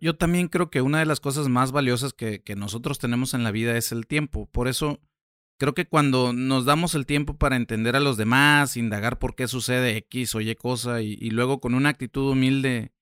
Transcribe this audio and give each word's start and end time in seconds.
Yo 0.00 0.16
también 0.16 0.48
creo 0.48 0.70
que 0.70 0.80
una 0.80 1.00
de 1.00 1.06
las 1.06 1.20
cosas 1.20 1.48
más 1.48 1.72
valiosas 1.72 2.12
que, 2.12 2.40
que 2.42 2.54
nosotros 2.54 2.98
tenemos 2.98 3.34
en 3.34 3.42
la 3.42 3.50
vida 3.50 3.76
es 3.76 3.90
el 3.92 4.06
tiempo. 4.06 4.46
Por 4.46 4.68
eso 4.68 5.00
creo 5.58 5.74
que 5.74 5.86
cuando 5.86 6.32
nos 6.32 6.64
damos 6.64 6.94
el 6.94 7.04
tiempo 7.04 7.36
para 7.36 7.56
entender 7.56 7.96
a 7.96 8.00
los 8.00 8.16
demás, 8.16 8.76
indagar 8.76 9.18
por 9.18 9.34
qué 9.34 9.48
sucede 9.48 9.96
X 9.96 10.34
o 10.36 10.40
Y 10.40 10.54
cosa 10.54 11.02
y, 11.02 11.18
y, 11.20 11.30
luego 11.30 11.60
con 11.60 11.74
una 11.74 11.88
actitud 11.88 12.30
humilde 12.30 12.92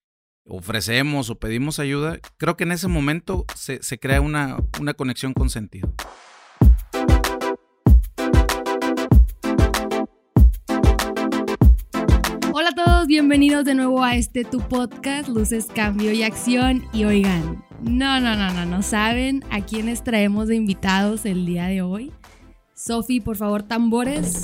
ofrecemos 0.48 1.29
o 1.29 1.38
pedimos 1.38 1.79
ayuda, 1.79 2.19
creo 2.37 2.56
que 2.56 2.64
en 2.64 2.72
ese 2.72 2.88
momento 2.88 3.44
se, 3.54 3.83
se 3.83 3.99
crea 3.99 4.21
una, 4.21 4.56
una 4.81 4.94
conexión 4.94 5.35
con 5.35 5.51
sentido. 5.51 5.92
Todos, 12.77 13.06
bienvenidos 13.06 13.65
de 13.65 13.74
nuevo 13.74 14.04
a 14.04 14.17
este 14.17 14.45
tu 14.45 14.59
podcast, 14.59 15.31
Luces, 15.31 15.67
Cambio 15.74 16.12
y 16.12 16.23
Acción. 16.23 16.87
Y 16.92 17.05
oigan, 17.05 17.65
no, 17.80 18.20
no, 18.20 18.37
no, 18.37 18.52
no, 18.52 18.66
no 18.66 18.83
saben 18.83 19.42
a 19.50 19.64
quiénes 19.64 20.05
traemos 20.05 20.48
de 20.48 20.56
invitados 20.56 21.24
el 21.24 21.47
día 21.47 21.69
de 21.69 21.80
hoy. 21.80 22.12
Sofi, 22.74 23.20
por 23.20 23.38
favor, 23.38 23.62
tambores. 23.62 24.42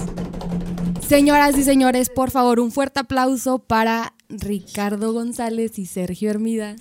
Señoras 1.06 1.58
y 1.58 1.62
señores, 1.62 2.08
por 2.08 2.30
favor, 2.30 2.58
un 2.58 2.72
fuerte 2.72 3.00
aplauso 3.00 3.58
para 3.58 4.14
Ricardo 4.30 5.12
González 5.12 5.78
y 5.78 5.84
Sergio 5.84 6.30
Hermida. 6.30 6.76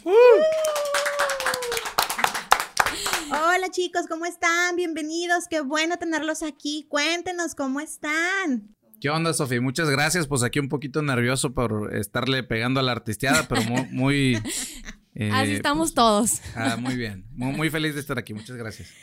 Hola 3.29 3.69
chicos, 3.71 4.07
¿cómo 4.07 4.25
están? 4.25 4.77
Bienvenidos, 4.77 5.49
qué 5.49 5.59
bueno 5.59 5.97
tenerlos 5.97 6.43
aquí. 6.43 6.85
Cuéntenos 6.87 7.55
cómo 7.55 7.81
están. 7.81 8.73
¿Qué 9.01 9.09
onda, 9.09 9.33
Sofi? 9.33 9.59
Muchas 9.59 9.89
gracias. 9.89 10.27
Pues 10.27 10.43
aquí 10.43 10.59
un 10.59 10.69
poquito 10.69 11.01
nervioso 11.01 11.55
por 11.55 11.95
estarle 11.95 12.43
pegando 12.43 12.79
a 12.79 12.83
la 12.83 12.91
artisteada, 12.91 13.47
pero 13.47 13.63
muy... 13.63 13.85
muy 13.89 14.33
eh, 15.15 15.31
Así 15.33 15.53
estamos 15.53 15.95
todos. 15.95 16.39
Ah, 16.55 16.77
muy 16.79 16.95
bien. 16.95 17.25
Muy, 17.31 17.51
muy, 17.53 17.69
feliz 17.71 17.95
de 17.95 17.99
estar 17.99 18.19
aquí. 18.19 18.35
Muchas 18.35 18.55
gracias. 18.57 18.93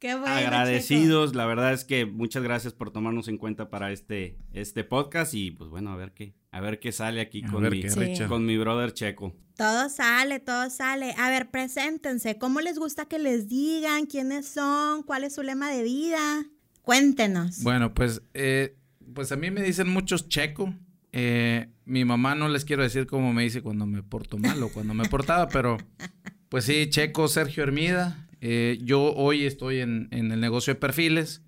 Qué 0.00 0.16
bueno, 0.16 0.34
Agradecidos, 0.34 1.30
Checo. 1.30 1.38
la 1.38 1.46
verdad 1.46 1.72
es 1.72 1.84
que 1.84 2.04
muchas 2.04 2.42
gracias 2.42 2.72
por 2.72 2.90
tomarnos 2.90 3.28
en 3.28 3.38
cuenta 3.38 3.70
para 3.70 3.92
este, 3.92 4.38
este 4.52 4.82
podcast 4.82 5.34
y 5.34 5.52
pues 5.52 5.70
bueno, 5.70 5.92
a 5.92 5.96
ver 5.96 6.12
qué, 6.14 6.34
a 6.50 6.60
ver 6.60 6.80
qué 6.80 6.90
sale 6.90 7.20
aquí 7.20 7.44
A 7.44 7.50
con, 7.50 7.68
mi, 7.68 7.82
qué, 7.82 7.90
Sí. 7.90 8.00
Richard. 8.00 8.28
con 8.28 8.44
mi 8.44 8.58
brother 8.58 8.92
Checo. 8.92 9.36
Todo 9.56 9.88
sale, 9.88 10.40
todo 10.40 10.68
sale. 10.68 11.14
A 11.16 11.30
ver, 11.30 11.48
preséntense. 11.50 12.38
¿Cómo 12.38 12.60
les 12.60 12.76
gusta 12.76 13.06
que 13.06 13.20
les 13.20 13.48
digan 13.48 14.06
quiénes 14.06 14.48
son? 14.48 15.04
¿Cuál 15.04 15.22
es 15.22 15.36
su 15.36 15.44
lema 15.44 15.70
de 15.70 15.84
vida? 15.84 16.44
Cuéntenos. 16.82 17.62
Bueno, 17.62 17.94
pues, 17.94 18.22
eh, 18.34 18.74
pues 19.14 19.32
a 19.32 19.36
mí 19.36 19.50
me 19.50 19.62
dicen 19.62 19.88
muchos 19.88 20.28
checo. 20.28 20.74
Eh, 21.12 21.68
mi 21.84 22.04
mamá 22.04 22.34
no 22.34 22.48
les 22.48 22.64
quiero 22.64 22.82
decir 22.82 23.06
cómo 23.06 23.32
me 23.32 23.42
dice 23.42 23.62
cuando 23.62 23.86
me 23.86 24.02
porto 24.02 24.38
mal 24.38 24.62
o 24.62 24.68
cuando 24.68 24.94
me 24.94 25.08
portaba, 25.08 25.48
pero 25.48 25.78
pues 26.48 26.64
sí, 26.64 26.88
checo 26.90 27.28
Sergio 27.28 27.62
Hermida. 27.62 28.28
Eh, 28.40 28.78
yo 28.82 29.14
hoy 29.14 29.44
estoy 29.44 29.80
en, 29.80 30.08
en, 30.10 30.30
el 30.30 30.40
negocio 30.40 30.74
de 30.74 30.80
perfiles 30.80 31.42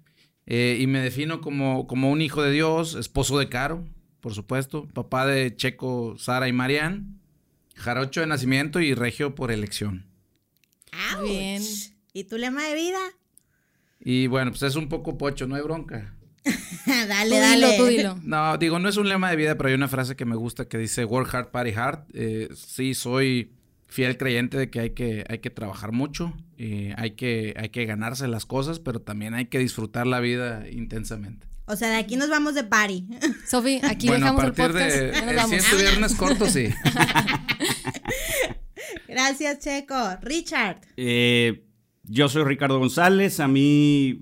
eh, 0.46 0.78
y 0.80 0.86
me 0.86 1.00
defino 1.00 1.40
como, 1.40 1.86
como 1.86 2.10
un 2.10 2.20
hijo 2.20 2.42
de 2.42 2.50
Dios, 2.50 2.94
esposo 2.94 3.38
de 3.38 3.48
Caro, 3.48 3.84
por 4.20 4.34
supuesto, 4.34 4.88
papá 4.92 5.26
de 5.26 5.54
Checo, 5.54 6.16
Sara 6.18 6.48
y 6.48 6.52
Marián, 6.52 7.20
jarocho 7.76 8.20
de 8.20 8.26
nacimiento 8.26 8.80
y 8.80 8.94
regio 8.94 9.34
por 9.34 9.52
elección. 9.52 10.06
¡Auch! 11.12 11.22
Bien. 11.22 11.62
¿Y 12.12 12.24
tu 12.24 12.36
lema 12.36 12.64
de 12.64 12.74
vida? 12.74 12.98
Y 14.00 14.26
bueno, 14.26 14.50
pues 14.50 14.62
es 14.62 14.74
un 14.74 14.88
poco 14.88 15.16
pocho, 15.16 15.46
no 15.46 15.54
hay 15.54 15.62
bronca. 15.62 16.16
dale, 16.86 17.36
Tú 17.36 17.40
dale. 17.40 17.66
dilo, 17.66 17.76
tú 17.76 17.86
dilo. 17.86 18.18
No, 18.22 18.56
digo, 18.58 18.78
no 18.78 18.88
es 18.88 18.96
un 18.96 19.08
lema 19.08 19.30
de 19.30 19.36
vida, 19.36 19.56
pero 19.56 19.68
hay 19.68 19.74
una 19.74 19.88
frase 19.88 20.16
que 20.16 20.24
me 20.24 20.36
gusta 20.36 20.66
que 20.68 20.78
dice 20.78 21.04
work 21.04 21.34
hard, 21.34 21.50
party 21.50 21.72
hard. 21.72 22.04
Eh, 22.14 22.48
sí, 22.54 22.94
soy 22.94 23.52
fiel 23.86 24.16
creyente 24.16 24.56
de 24.56 24.70
que 24.70 24.80
hay 24.80 24.90
que, 24.90 25.24
hay 25.28 25.38
que 25.40 25.50
trabajar 25.50 25.90
mucho, 25.92 26.32
eh, 26.58 26.94
hay, 26.96 27.12
que, 27.12 27.54
hay 27.58 27.70
que 27.70 27.84
ganarse 27.86 28.28
las 28.28 28.46
cosas, 28.46 28.78
pero 28.78 29.00
también 29.00 29.34
hay 29.34 29.46
que 29.46 29.58
disfrutar 29.58 30.06
la 30.06 30.20
vida 30.20 30.68
intensamente. 30.70 31.48
O 31.66 31.76
sea, 31.76 31.88
de 31.90 31.96
aquí 31.96 32.16
nos 32.16 32.28
vamos 32.30 32.54
de 32.54 32.64
party. 32.64 33.06
Sofi, 33.48 33.80
aquí 33.82 34.08
bueno, 34.08 34.26
a 34.26 34.30
dejamos 34.32 34.44
el 34.44 34.52
partir 34.52 34.74
podcast. 34.76 34.96
de 34.96 35.08
el 35.30 35.36
vamos. 35.36 35.50
siguiente 35.62 35.76
viernes 35.82 36.14
corto, 36.14 36.46
sí. 36.46 36.68
Gracias, 39.08 39.58
Checo. 39.58 40.16
Richard. 40.22 40.78
Eh, 40.96 41.64
yo 42.04 42.28
soy 42.28 42.44
Ricardo 42.44 42.78
González, 42.78 43.40
a 43.40 43.48
mí 43.48 44.20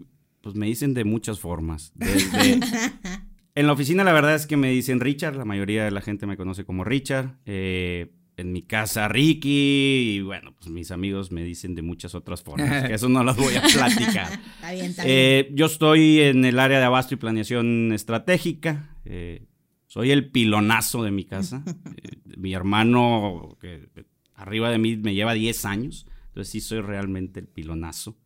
pues 0.49 0.57
me 0.57 0.67
dicen 0.67 0.95
de 0.95 1.05
muchas 1.05 1.39
formas. 1.41 1.93
Desde- 1.95 2.59
en 3.55 3.67
la 3.67 3.73
oficina 3.73 4.03
la 4.05 4.13
verdad 4.15 4.35
es 4.35 4.47
que 4.47 4.57
me 4.57 4.71
dicen 4.71 4.99
Richard, 5.01 5.37
la 5.37 5.45
mayoría 5.45 5.85
de 5.85 5.91
la 5.91 6.01
gente 6.01 6.27
me 6.27 6.37
conoce 6.39 6.65
como 6.65 6.85
Richard. 6.85 7.37
Eh, 7.45 8.13
en 8.39 8.53
mi 8.53 8.63
casa 8.63 9.09
Ricky 9.09 10.15
y 10.17 10.21
bueno, 10.23 10.55
pues 10.57 10.71
mis 10.71 10.91
amigos 10.93 11.33
me 11.33 11.43
dicen 11.43 11.75
de 11.75 11.83
muchas 11.83 12.15
otras 12.15 12.43
formas, 12.43 12.87
que 12.87 12.95
eso 12.95 13.09
no 13.09 13.25
las 13.25 13.37
voy 13.37 13.57
a 13.57 13.63
platicar. 13.63 14.31
Está 14.55 14.73
bien, 14.73 14.87
está 14.87 15.05
bien. 15.05 15.15
Eh, 15.17 15.51
yo 15.55 15.67
estoy 15.67 16.21
en 16.21 16.45
el 16.45 16.59
área 16.61 16.79
de 16.79 16.85
abasto 16.85 17.15
y 17.15 17.17
planeación 17.19 17.93
estratégica. 17.93 18.97
eh, 19.05 19.45
soy 19.89 20.13
el 20.13 20.31
pilonazo 20.31 21.03
de 21.03 21.11
mi 21.11 21.25
casa. 21.25 21.63
Eh, 21.97 22.17
mi 22.37 22.55
hermano, 22.55 23.57
que 23.61 23.89
arriba 24.35 24.71
de 24.71 24.79
mí, 24.79 24.97
me 24.97 25.15
lleva 25.15 25.35
10 25.35 25.65
años. 25.65 26.07
Entonces 26.29 26.53
sí 26.53 26.61
soy 26.61 26.81
realmente 26.81 27.41
el 27.41 27.49
pilonazo. 27.49 28.17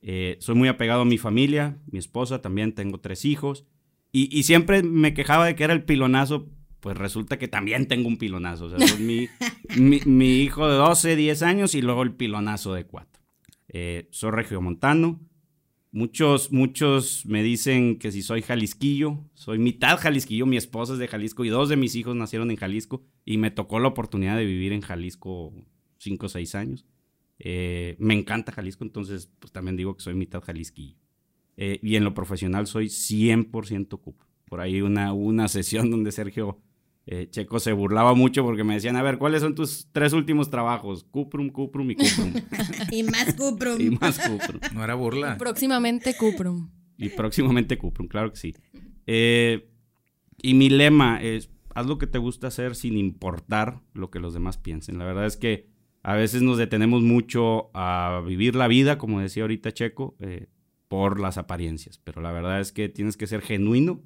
Eh, 0.00 0.36
soy 0.40 0.54
muy 0.54 0.68
apegado 0.68 1.02
a 1.02 1.04
mi 1.04 1.18
familia, 1.18 1.78
mi 1.90 1.98
esposa, 1.98 2.40
también 2.40 2.72
tengo 2.72 3.00
tres 3.00 3.24
hijos. 3.24 3.64
Y, 4.12 4.36
y 4.36 4.44
siempre 4.44 4.82
me 4.82 5.14
quejaba 5.14 5.46
de 5.46 5.54
que 5.54 5.64
era 5.64 5.72
el 5.72 5.84
pilonazo. 5.84 6.48
Pues 6.80 6.96
resulta 6.96 7.38
que 7.38 7.48
también 7.48 7.88
tengo 7.88 8.08
un 8.08 8.18
pilonazo. 8.18 8.66
O 8.66 8.70
sea, 8.70 8.86
soy 8.86 9.02
mi, 9.02 9.28
mi, 9.76 10.00
mi 10.06 10.42
hijo 10.42 10.68
de 10.68 10.76
12, 10.76 11.16
10 11.16 11.42
años 11.42 11.74
y 11.74 11.82
luego 11.82 12.02
el 12.02 12.14
pilonazo 12.14 12.72
de 12.72 12.84
4. 12.84 13.22
Eh, 13.68 14.08
soy 14.10 14.30
regiomontano. 14.30 15.20
Muchos, 15.90 16.52
muchos 16.52 17.24
me 17.24 17.42
dicen 17.42 17.98
que 17.98 18.12
si 18.12 18.20
soy 18.20 18.42
jalisquillo, 18.42 19.24
soy 19.34 19.58
mitad 19.58 19.98
jalisquillo, 19.98 20.44
mi 20.44 20.58
esposa 20.58 20.92
es 20.92 20.98
de 20.98 21.08
Jalisco 21.08 21.46
y 21.46 21.48
dos 21.48 21.70
de 21.70 21.76
mis 21.76 21.94
hijos 21.94 22.14
nacieron 22.14 22.50
en 22.50 22.58
Jalisco 22.58 23.02
y 23.24 23.38
me 23.38 23.50
tocó 23.50 23.80
la 23.80 23.88
oportunidad 23.88 24.36
de 24.36 24.44
vivir 24.44 24.74
en 24.74 24.82
Jalisco 24.82 25.54
5 25.96 26.26
o 26.26 26.28
6 26.28 26.54
años. 26.56 26.86
Eh, 27.38 27.96
me 27.98 28.14
encanta 28.14 28.52
Jalisco, 28.52 28.84
entonces 28.84 29.30
pues 29.38 29.52
también 29.52 29.76
digo 29.76 29.96
que 29.96 30.02
soy 30.02 30.14
mitad 30.14 30.42
jalisquillo. 30.42 30.96
Eh, 31.56 31.80
y 31.82 31.96
en 31.96 32.04
lo 32.04 32.14
profesional 32.14 32.66
soy 32.66 32.86
100% 32.86 34.00
Cuprum. 34.00 34.28
Por 34.44 34.60
ahí 34.60 34.80
una, 34.80 35.12
una 35.12 35.48
sesión 35.48 35.90
donde 35.90 36.12
Sergio 36.12 36.60
eh, 37.10 37.26
Checo 37.30 37.58
se 37.58 37.72
burlaba 37.72 38.12
mucho 38.12 38.44
porque 38.44 38.64
me 38.64 38.74
decían, 38.74 38.96
a 38.96 39.02
ver, 39.02 39.16
¿cuáles 39.16 39.40
son 39.40 39.54
tus 39.54 39.88
tres 39.92 40.12
últimos 40.12 40.50
trabajos? 40.50 41.04
Cuprum, 41.04 41.48
Cuprum 41.48 41.90
y 41.90 41.94
Cuprum. 41.94 42.34
Y 42.92 43.02
más 43.02 43.32
Cuprum. 43.32 43.76
y 43.80 43.90
más 43.90 44.18
Cuprum. 44.18 44.60
No 44.74 44.84
era 44.84 44.94
burla. 44.94 45.38
Próximamente 45.38 46.14
Cuprum. 46.14 46.68
Y 46.98 47.08
próximamente 47.08 47.78
Cuprum, 47.78 48.08
claro 48.08 48.30
que 48.30 48.36
sí. 48.36 48.54
Eh, 49.06 49.70
y 50.42 50.52
mi 50.52 50.68
lema 50.68 51.22
es, 51.22 51.48
haz 51.74 51.86
lo 51.86 51.96
que 51.96 52.06
te 52.06 52.18
gusta 52.18 52.48
hacer 52.48 52.74
sin 52.74 52.98
importar 52.98 53.80
lo 53.94 54.10
que 54.10 54.20
los 54.20 54.34
demás 54.34 54.58
piensen. 54.58 54.98
La 54.98 55.06
verdad 55.06 55.24
es 55.24 55.38
que 55.38 55.70
a 56.08 56.14
veces 56.14 56.40
nos 56.40 56.56
detenemos 56.56 57.02
mucho 57.02 57.70
a 57.74 58.22
vivir 58.26 58.54
la 58.54 58.66
vida, 58.66 58.96
como 58.96 59.20
decía 59.20 59.42
ahorita 59.42 59.72
Checo, 59.72 60.16
eh, 60.20 60.46
por 60.88 61.20
las 61.20 61.36
apariencias. 61.36 61.98
Pero 61.98 62.22
la 62.22 62.32
verdad 62.32 62.62
es 62.62 62.72
que 62.72 62.88
tienes 62.88 63.18
que 63.18 63.26
ser 63.26 63.42
genuino 63.42 64.02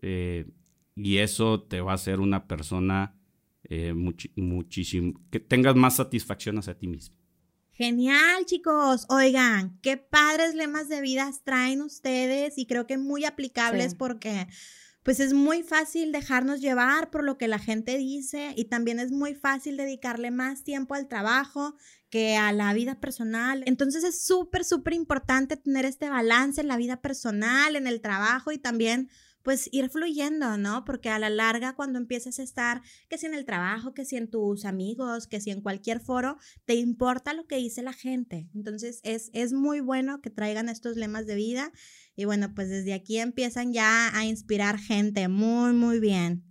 eh, 0.00 0.48
y 0.94 1.16
eso 1.16 1.60
te 1.64 1.80
va 1.80 1.90
a 1.90 1.94
hacer 1.96 2.20
una 2.20 2.46
persona 2.46 3.16
eh, 3.64 3.94
muchísimo, 4.36 5.20
que 5.32 5.40
tengas 5.40 5.74
más 5.74 5.96
satisfacción 5.96 6.56
hacia 6.56 6.78
ti 6.78 6.86
mismo. 6.86 7.16
Genial, 7.72 8.46
chicos. 8.46 9.06
Oigan, 9.08 9.76
qué 9.82 9.96
padres 9.96 10.54
lemas 10.54 10.88
de 10.88 11.00
vidas 11.00 11.42
traen 11.42 11.82
ustedes 11.82 12.58
y 12.58 12.66
creo 12.66 12.86
que 12.86 12.96
muy 12.96 13.24
aplicables 13.24 13.90
Sí. 13.90 13.96
porque 13.98 14.46
pues 15.02 15.18
es 15.18 15.32
muy 15.32 15.62
fácil 15.62 16.12
dejarnos 16.12 16.60
llevar 16.60 17.10
por 17.10 17.24
lo 17.24 17.38
que 17.38 17.48
la 17.48 17.58
gente 17.58 17.96
dice 17.96 18.52
y 18.56 18.66
también 18.66 18.98
es 18.98 19.10
muy 19.10 19.34
fácil 19.34 19.76
dedicarle 19.76 20.30
más 20.30 20.62
tiempo 20.62 20.94
al 20.94 21.08
trabajo 21.08 21.74
que 22.10 22.36
a 22.36 22.52
la 22.52 22.72
vida 22.74 23.00
personal. 23.00 23.62
Entonces 23.66 24.04
es 24.04 24.22
súper, 24.22 24.64
súper 24.64 24.92
importante 24.92 25.56
tener 25.56 25.86
este 25.86 26.10
balance 26.10 26.60
en 26.60 26.68
la 26.68 26.76
vida 26.76 27.00
personal, 27.00 27.76
en 27.76 27.86
el 27.86 28.00
trabajo 28.00 28.52
y 28.52 28.58
también 28.58 29.08
pues 29.42 29.68
ir 29.72 29.88
fluyendo, 29.88 30.56
¿no? 30.58 30.84
Porque 30.84 31.08
a 31.08 31.18
la 31.18 31.30
larga 31.30 31.74
cuando 31.74 31.98
empiezas 31.98 32.38
a 32.38 32.42
estar, 32.42 32.82
que 33.08 33.18
si 33.18 33.26
en 33.26 33.34
el 33.34 33.44
trabajo, 33.44 33.94
que 33.94 34.04
si 34.04 34.16
en 34.16 34.28
tus 34.28 34.64
amigos, 34.64 35.26
que 35.26 35.40
si 35.40 35.50
en 35.50 35.60
cualquier 35.60 36.00
foro, 36.00 36.36
te 36.64 36.74
importa 36.74 37.32
lo 37.32 37.46
que 37.46 37.56
dice 37.56 37.82
la 37.82 37.92
gente. 37.92 38.48
Entonces 38.54 39.00
es, 39.02 39.30
es 39.32 39.52
muy 39.52 39.80
bueno 39.80 40.20
que 40.20 40.30
traigan 40.30 40.68
estos 40.68 40.96
lemas 40.96 41.26
de 41.26 41.36
vida 41.36 41.72
y 42.16 42.24
bueno, 42.24 42.54
pues 42.54 42.68
desde 42.68 42.94
aquí 42.94 43.18
empiezan 43.18 43.72
ya 43.72 44.16
a 44.16 44.24
inspirar 44.24 44.78
gente. 44.78 45.28
Muy, 45.28 45.72
muy 45.72 46.00
bien. 46.00 46.49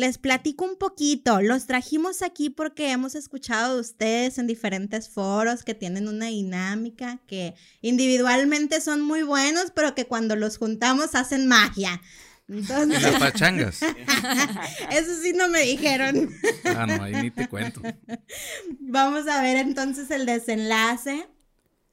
Les 0.00 0.16
platico 0.16 0.64
un 0.64 0.76
poquito. 0.76 1.42
Los 1.42 1.66
trajimos 1.66 2.22
aquí 2.22 2.48
porque 2.48 2.90
hemos 2.90 3.14
escuchado 3.14 3.74
de 3.74 3.82
ustedes 3.82 4.38
en 4.38 4.46
diferentes 4.46 5.10
foros 5.10 5.62
que 5.62 5.74
tienen 5.74 6.08
una 6.08 6.28
dinámica, 6.28 7.18
que 7.26 7.54
individualmente 7.82 8.80
son 8.80 9.02
muy 9.02 9.24
buenos, 9.24 9.72
pero 9.74 9.94
que 9.94 10.06
cuando 10.06 10.36
los 10.36 10.56
juntamos 10.56 11.14
hacen 11.14 11.46
magia. 11.46 12.00
Entonces, 12.48 13.02
las 13.02 13.16
pachangas. 13.16 13.80
eso 14.90 15.10
sí 15.22 15.34
no 15.34 15.50
me 15.50 15.60
dijeron. 15.64 16.30
Ah, 16.64 16.86
no, 16.86 17.02
ahí 17.02 17.12
ni 17.16 17.30
te 17.30 17.46
cuento. 17.46 17.82
Vamos 18.80 19.28
a 19.28 19.42
ver 19.42 19.58
entonces 19.58 20.10
el 20.10 20.24
desenlace. 20.24 21.28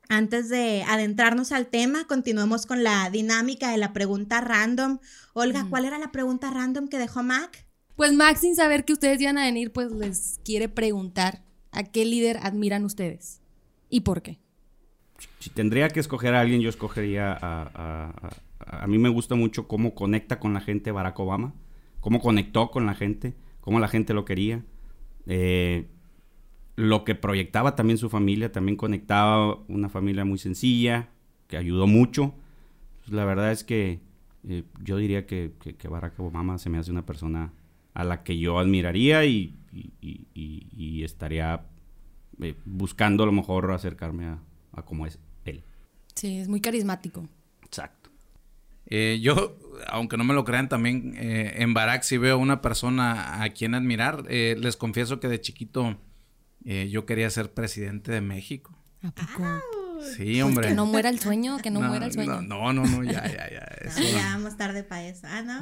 Antes 0.07 0.47
de 0.47 0.85
adentrarnos 0.87 1.51
al 1.51 1.67
tema, 1.67 2.07
continuemos 2.07 2.67
con 2.67 2.85
la 2.85 3.09
dinámica 3.09 3.69
de 3.69 3.77
la 3.77 3.91
pregunta 3.91 4.39
random. 4.39 4.99
Olga. 5.33 5.67
¿cuál 5.69 5.83
era 5.83 5.99
la 5.99 6.13
pregunta 6.13 6.49
random 6.51 6.87
que 6.87 6.99
dejó 6.99 7.21
Mac? 7.21 7.66
Pues 7.97 8.13
Max, 8.13 8.41
sin 8.41 8.55
saber 8.55 8.85
que 8.85 8.93
ustedes 8.93 9.19
iban 9.19 9.37
a 9.39 9.45
venir, 9.45 9.73
pues 9.73 9.91
les 9.91 10.39
quiere 10.45 10.69
preguntar 10.69 11.41
a 11.71 11.83
qué 11.83 12.05
líder 12.05 12.37
admiran 12.43 12.85
ustedes 12.85 13.41
y 13.89 14.01
por 14.01 14.21
qué. 14.21 14.37
Si 15.39 15.49
tendría 15.49 15.89
que 15.89 15.99
escoger 15.99 16.35
a 16.35 16.41
alguien, 16.41 16.61
yo 16.61 16.69
escogería 16.69 17.33
a, 17.33 18.11
a- 18.61 18.87
mí 18.87 18.97
me 18.99 19.09
gusta 19.09 19.33
mucho 19.35 19.67
cómo 19.67 19.95
conecta 19.95 20.39
con 20.39 20.53
la 20.53 20.61
gente 20.61 20.91
Barack 20.91 21.19
Obama, 21.19 21.53
cómo 21.99 22.19
conectó 22.21 22.69
con 22.69 22.85
la 22.85 22.93
gente, 22.93 23.33
cómo 23.61 23.79
la 23.79 23.87
gente 23.87 24.13
lo 24.13 24.25
quería, 24.25 24.63
eh, 25.25 25.87
lo 26.75 27.03
que 27.03 27.15
proyectaba 27.15 27.75
también 27.75 27.97
su 27.97 28.09
familia, 28.09 28.51
también 28.51 28.75
conectaba 28.77 29.57
una 29.67 29.89
familia 29.89 30.23
muy 30.23 30.37
sencilla, 30.37 31.09
que 31.47 31.57
ayudó 31.57 31.87
mucho. 31.87 32.33
Pues, 32.99 33.11
la 33.13 33.25
verdad 33.25 33.51
es 33.51 33.63
que 33.63 34.01
eh, 34.47 34.63
yo 34.83 34.97
diría 34.97 35.25
que- 35.25 35.53
que 35.59 35.87
Barack 35.87 36.19
Obama 36.19 36.57
se 36.59 36.69
me 36.69 36.77
hace 36.77 36.91
una 36.91 37.05
persona 37.05 37.51
a 37.97 38.03
la 38.03 38.23
que 38.23 38.37
yo 38.37 38.59
admiraría 38.59 39.25
y, 39.25 39.55
y- 39.73 39.91
y- 40.01 40.27
y- 40.35 40.67
y 40.71 41.03
estaría 41.03 41.65
eh, 42.39 42.53
buscando 42.63 43.23
a 43.23 43.25
lo 43.25 43.31
mejor 43.31 43.71
acercarme 43.71 44.25
a, 44.25 44.37
a 44.73 44.83
cómo 44.83 45.07
es 45.07 45.17
él. 45.45 45.63
Sí, 46.13 46.37
es 46.37 46.47
muy 46.47 46.61
carismático. 46.61 47.27
Exacto. 47.63 48.11
Eh, 48.85 49.17
yo, 49.21 49.57
aunque 49.87 50.15
no 50.15 50.23
me 50.23 50.35
lo 50.35 50.43
crean, 50.45 50.69
también 50.69 51.15
eh, 51.17 51.55
en 51.57 51.73
Barack 51.73 52.03
sí 52.03 52.17
veo 52.17 52.37
una 52.37 52.61
persona 52.61 53.41
a 53.41 53.49
quien 53.49 53.73
admirar. 53.73 54.25
Eh, 54.29 54.55
les 54.59 54.77
confieso 54.77 55.19
que 55.19 55.27
de 55.27 55.41
chiquito 55.41 55.97
eh, 56.65 56.89
yo 56.91 57.07
quería 57.07 57.29
ser 57.31 57.51
presidente 57.51 58.11
de 58.11 58.21
México. 58.21 58.77
¿A 59.01 59.09
poco? 59.11 59.43
Sí, 60.15 60.41
hombre. 60.41 60.69
Que 60.69 60.73
no 60.75 60.85
muera 60.85 61.09
el 61.09 61.19
sueño, 61.19 61.57
que 61.57 61.69
no, 61.71 61.81
muera 61.81 62.05
el 62.05 62.11
sueño. 62.13 62.41
No, 62.41 62.73
no, 62.73 62.85
no, 62.85 63.03
ya, 63.03 63.25
ya, 63.25 63.49
ya. 63.49 63.59
eso 63.81 63.97
Ah, 63.99 64.01
no. 64.03 64.09
ya 64.09 64.29
vamos 64.37 64.57
tarde 64.57 64.83
para 64.83 65.07
eso. 65.07 65.27
Ah, 65.29 65.41
¿no? 65.41 65.61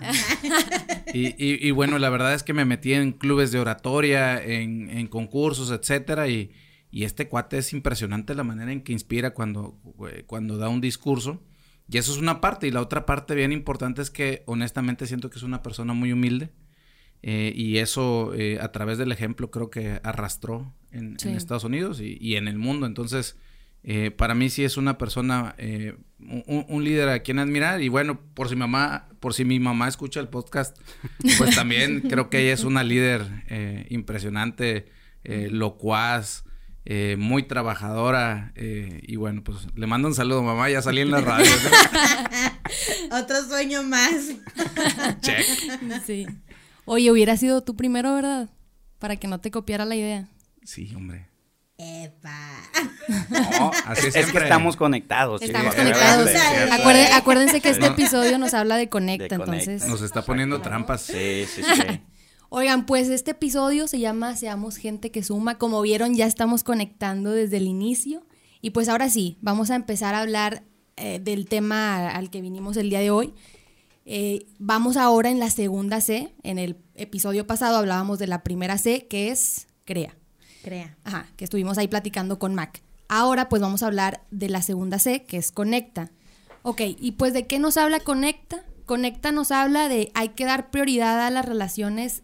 Y, 1.13 1.27
y- 1.43 1.67
y 1.67 1.71
bueno, 1.71 1.97
la 1.99 2.09
verdad 2.09 2.33
es 2.33 2.43
que 2.43 2.53
me 2.53 2.65
metí 2.65 2.93
en 2.93 3.11
clubes 3.13 3.51
de 3.51 3.59
oratoria, 3.59 4.41
en, 4.43 4.89
en 4.89 5.07
concursos, 5.07 5.71
etcétera, 5.71 6.27
y, 6.27 6.51
y 6.91 7.03
este 7.03 7.27
cuate 7.27 7.57
es 7.57 7.73
impresionante 7.73 8.35
la 8.35 8.43
manera 8.43 8.71
en 8.71 8.81
que 8.81 8.91
inspira 8.93 9.31
cuando, 9.33 9.79
cuando 10.27 10.57
da 10.57 10.69
un 10.69 10.81
discurso. 10.81 11.43
Y 11.87 11.97
eso 11.99 12.11
es 12.11 12.17
una 12.17 12.41
parte, 12.41 12.67
y 12.67 12.71
la 12.71 12.81
otra 12.81 13.05
parte 13.05 13.35
bien 13.35 13.51
importante 13.51 14.01
es 14.01 14.09
que 14.09 14.43
honestamente 14.47 15.05
siento 15.05 15.29
que 15.29 15.37
es 15.37 15.43
una 15.43 15.61
persona 15.61 15.93
muy 15.93 16.11
humilde. 16.11 16.49
eh, 17.21 17.53
y 17.55 17.77
eso 17.77 18.33
eh, 18.35 18.59
a 18.61 18.71
través 18.71 18.97
del 18.97 19.11
ejemplo 19.11 19.49
creo 19.51 19.69
que 19.69 19.99
arrastró 20.03 20.73
en, 20.91 21.17
Sí. 21.19 21.29
en 21.29 21.35
Estados 21.35 21.63
Unidos 21.63 21.99
y, 22.01 22.17
y 22.19 22.35
en 22.35 22.47
el 22.47 22.57
mundo. 22.57 22.85
Entonces, 22.85 23.37
eh, 23.87 24.09
para 24.11 24.33
mí 24.33 24.49
sí 24.49 24.63
es 24.63 24.77
una 24.77 24.97
persona, 24.97 25.53
eh, 25.59 25.95
un, 26.19 26.65
un 26.67 26.83
líder 26.83 27.07
a 27.09 27.19
quien 27.19 27.37
admirar. 27.39 27.81
Y 27.83 27.89
bueno, 27.89 28.19
por 28.33 28.49
si 28.49 28.55
mamá, 28.55 29.07
por 29.19 29.33
si 29.35 29.45
mi 29.45 29.59
mamá 29.59 29.87
escucha 29.87 30.19
el 30.19 30.27
podcast, 30.27 30.75
pues 31.37 31.55
también 31.55 32.01
creo 32.09 32.29
que 32.31 32.39
ella 32.41 32.53
es 32.53 32.63
una 32.63 32.83
líder 32.83 33.43
eh, 33.47 33.85
impresionante, 33.89 34.87
eh, 35.23 35.49
locuaz, 35.51 36.43
eh, 36.85 37.15
muy 37.17 37.43
trabajadora. 37.43 38.51
eh, 38.55 39.01
y 39.07 39.15
bueno, 39.17 39.43
pues 39.43 39.67
le 39.75 39.87
mando 39.87 40.07
un 40.07 40.15
saludo, 40.15 40.41
mamá. 40.43 40.69
Ya 40.69 40.81
salí 40.81 41.01
en 41.01 41.11
la 41.11 41.21
radio. 41.21 41.45
¿no? 43.09 43.17
Otro 43.17 43.43
sueño 43.47 43.83
más. 43.83 44.29
Check. 45.21 45.45
Sí. 46.05 46.25
Oye, 46.85 47.11
hubiera 47.11 47.37
sido 47.37 47.63
tú 47.63 47.75
primero, 47.75 48.13
¿verdad? 48.13 48.49
Para 48.99 49.15
que 49.17 49.27
no 49.27 49.39
te 49.39 49.49
copiara 49.51 49.85
la 49.85 49.95
idea. 49.95 50.27
Sí, 50.63 50.91
hombre. 50.95 51.27
Epa. 51.77 52.39
No, 53.29 53.71
Así 53.85 54.07
es, 54.07 54.13
que 54.13 54.21
siempre. 54.23 54.43
estamos 54.43 54.77
conectados. 54.77 55.41
Estamos 55.41 55.75
chicos. 55.75 55.83
conectados. 55.83 56.29
Acuérdense 57.13 57.61
que 57.61 57.69
este 57.69 57.87
episodio 57.87 58.37
nos 58.37 58.53
habla 58.53 58.77
de 58.77 58.87
conecta, 58.89 59.37
De 59.37 59.43
conecta. 59.43 59.71
entonces. 59.71 59.89
Nos 59.89 60.01
está 60.01 60.21
poniendo 60.21 60.61
trampas. 60.61 61.01
Sí, 61.01 61.45
sí, 61.53 61.61
sí. 61.63 62.01
Oigan, 62.49 62.85
pues 62.85 63.09
este 63.09 63.31
episodio 63.31 63.87
se 63.87 63.99
llama 63.99 64.35
Seamos 64.37 64.77
gente 64.77 65.11
que 65.11 65.23
suma. 65.23 65.57
Como 65.57 65.81
vieron, 65.81 66.15
ya 66.15 66.25
estamos 66.25 66.63
conectando 66.63 67.31
desde 67.31 67.57
el 67.57 67.67
inicio. 67.67 68.25
Y 68.61 68.69
pues 68.69 68.87
ahora 68.87 69.09
sí, 69.09 69.37
vamos 69.41 69.69
a 69.69 69.75
empezar 69.75 70.15
a 70.15 70.21
hablar 70.21 70.63
eh, 70.95 71.19
del 71.21 71.47
tema 71.47 72.09
al 72.09 72.29
que 72.29 72.41
vinimos 72.41 72.77
el 72.77 72.89
día 72.89 72.99
de 72.99 73.09
hoy. 73.11 73.33
Eh, 74.05 74.45
vamos 74.59 74.95
ahora 74.97 75.29
en 75.29 75.39
la 75.39 75.49
segunda 75.49 75.99
C. 75.99 76.33
En 76.43 76.57
el 76.57 76.77
episodio 76.93 77.45
pasado 77.45 77.77
hablábamos 77.77 78.17
de 78.19 78.27
la 78.27 78.43
primera 78.43 78.77
C, 78.77 79.07
que 79.07 79.29
es 79.31 79.67
crea. 79.83 80.15
Crea. 80.65 80.97
Ajá, 81.03 81.27
que 81.37 81.43
estuvimos 81.43 81.77
ahí 81.77 81.87
platicando 81.87 82.39
con 82.39 82.55
Mac. 82.55 82.81
Ahora 83.07 83.49
pues 83.49 83.61
vamos 83.61 83.83
a 83.83 83.87
hablar 83.87 84.23
de 84.31 84.49
la 84.49 84.63
segunda 84.63 84.97
C, 84.97 85.23
que 85.23 85.37
es 85.37 85.51
conecta. 85.51 86.09
Ok, 86.63 86.81
y 86.99 87.11
pues 87.11 87.33
de 87.33 87.45
qué 87.45 87.59
nos 87.59 87.77
habla 87.77 87.99
conecta? 87.99 88.65
Conecta 88.87 89.31
nos 89.31 89.51
habla 89.51 89.87
de 89.89 90.11
hay 90.15 90.29
que 90.29 90.45
dar 90.45 90.71
prioridad 90.71 91.23
a 91.23 91.29
las 91.29 91.45
relaciones 91.45 92.23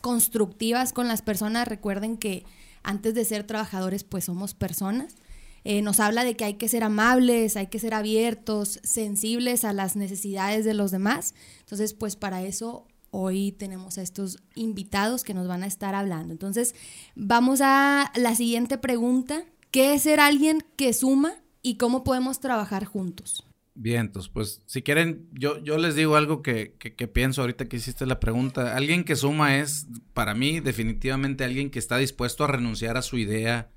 constructivas 0.00 0.94
con 0.94 1.06
las 1.06 1.20
personas. 1.20 1.68
Recuerden 1.68 2.16
que 2.16 2.46
antes 2.82 3.12
de 3.12 3.26
ser 3.26 3.44
trabajadores 3.44 4.04
pues 4.04 4.24
somos 4.24 4.54
personas. 4.54 5.16
Eh, 5.64 5.82
nos 5.82 6.00
habla 6.00 6.24
de 6.24 6.34
que 6.34 6.46
hay 6.46 6.54
que 6.54 6.68
ser 6.68 6.84
amables, 6.84 7.58
hay 7.58 7.66
que 7.66 7.78
ser 7.78 7.92
abiertos, 7.92 8.80
sensibles 8.82 9.64
a 9.64 9.74
las 9.74 9.96
necesidades 9.96 10.64
de 10.64 10.72
los 10.72 10.90
demás. 10.90 11.34
Entonces, 11.60 11.92
pues 11.92 12.16
para 12.16 12.42
eso 12.42 12.86
hoy 13.12 13.52
tenemos 13.52 13.98
a 13.98 14.02
estos 14.02 14.38
invitados 14.56 15.22
que 15.22 15.34
nos 15.34 15.46
van 15.46 15.62
a 15.62 15.66
estar 15.66 15.94
hablando. 15.94 16.32
Entonces, 16.32 16.74
vamos 17.14 17.60
a 17.62 18.10
la 18.16 18.34
siguiente 18.34 18.78
pregunta. 18.78 19.44
¿Qué 19.70 19.94
es 19.94 20.02
ser 20.02 20.18
alguien 20.18 20.64
que 20.76 20.92
suma 20.92 21.34
y 21.62 21.76
cómo 21.76 22.02
podemos 22.02 22.40
trabajar 22.40 22.84
juntos? 22.84 23.46
Bien, 23.74 24.00
entonces, 24.00 24.30
pues 24.30 24.62
si 24.66 24.82
quieren, 24.82 25.28
yo, 25.32 25.62
yo 25.62 25.78
les 25.78 25.94
digo 25.94 26.16
algo 26.16 26.42
que, 26.42 26.74
que, 26.78 26.94
que 26.94 27.08
pienso 27.08 27.40
ahorita 27.40 27.68
que 27.68 27.76
hiciste 27.76 28.04
la 28.04 28.20
pregunta. 28.20 28.76
Alguien 28.76 29.04
que 29.04 29.16
suma 29.16 29.58
es, 29.58 29.86
para 30.12 30.34
mí, 30.34 30.60
definitivamente 30.60 31.44
alguien 31.44 31.70
que 31.70 31.78
está 31.78 31.96
dispuesto 31.96 32.44
a 32.44 32.48
renunciar 32.48 32.96
a 32.96 33.02
su 33.02 33.16
idea 33.16 33.70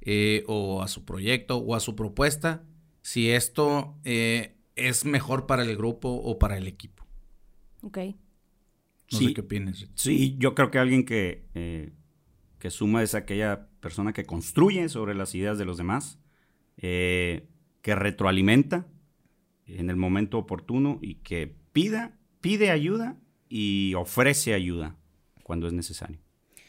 eh, 0.00 0.44
o 0.46 0.82
a 0.82 0.88
su 0.88 1.04
proyecto 1.04 1.58
o 1.58 1.74
a 1.74 1.80
su 1.80 1.94
propuesta 1.94 2.64
si 3.02 3.30
esto 3.30 3.96
eh, 4.04 4.56
es 4.76 5.04
mejor 5.04 5.46
para 5.46 5.62
el 5.62 5.76
grupo 5.76 6.10
o 6.10 6.38
para 6.38 6.56
el 6.56 6.66
equipo. 6.66 7.06
Ok. 7.82 7.98
No 9.10 9.18
Sí. 9.18 9.28
sé 9.28 9.34
qué 9.34 9.40
opinas. 9.40 9.86
Sí, 9.94 10.36
yo 10.38 10.54
creo 10.54 10.70
que 10.70 10.78
alguien 10.78 11.04
que, 11.04 11.46
eh, 11.54 11.92
que 12.58 12.70
suma 12.70 13.02
es 13.02 13.14
aquella 13.14 13.68
persona 13.80 14.12
que 14.12 14.24
construye 14.24 14.88
sobre 14.88 15.14
las 15.14 15.34
ideas 15.34 15.56
de 15.58 15.64
los 15.64 15.76
demás, 15.78 16.18
eh, 16.76 17.48
que 17.82 17.94
retroalimenta 17.94 18.86
en 19.66 19.88
el 19.90 19.96
momento 19.96 20.38
oportuno 20.38 20.98
y 21.02 21.16
que 21.16 21.54
pida, 21.72 22.18
pide 22.40 22.70
ayuda 22.70 23.16
y 23.48 23.94
ofrece 23.94 24.52
ayuda 24.54 24.96
cuando 25.42 25.66
es 25.66 25.72
necesario. 25.72 26.18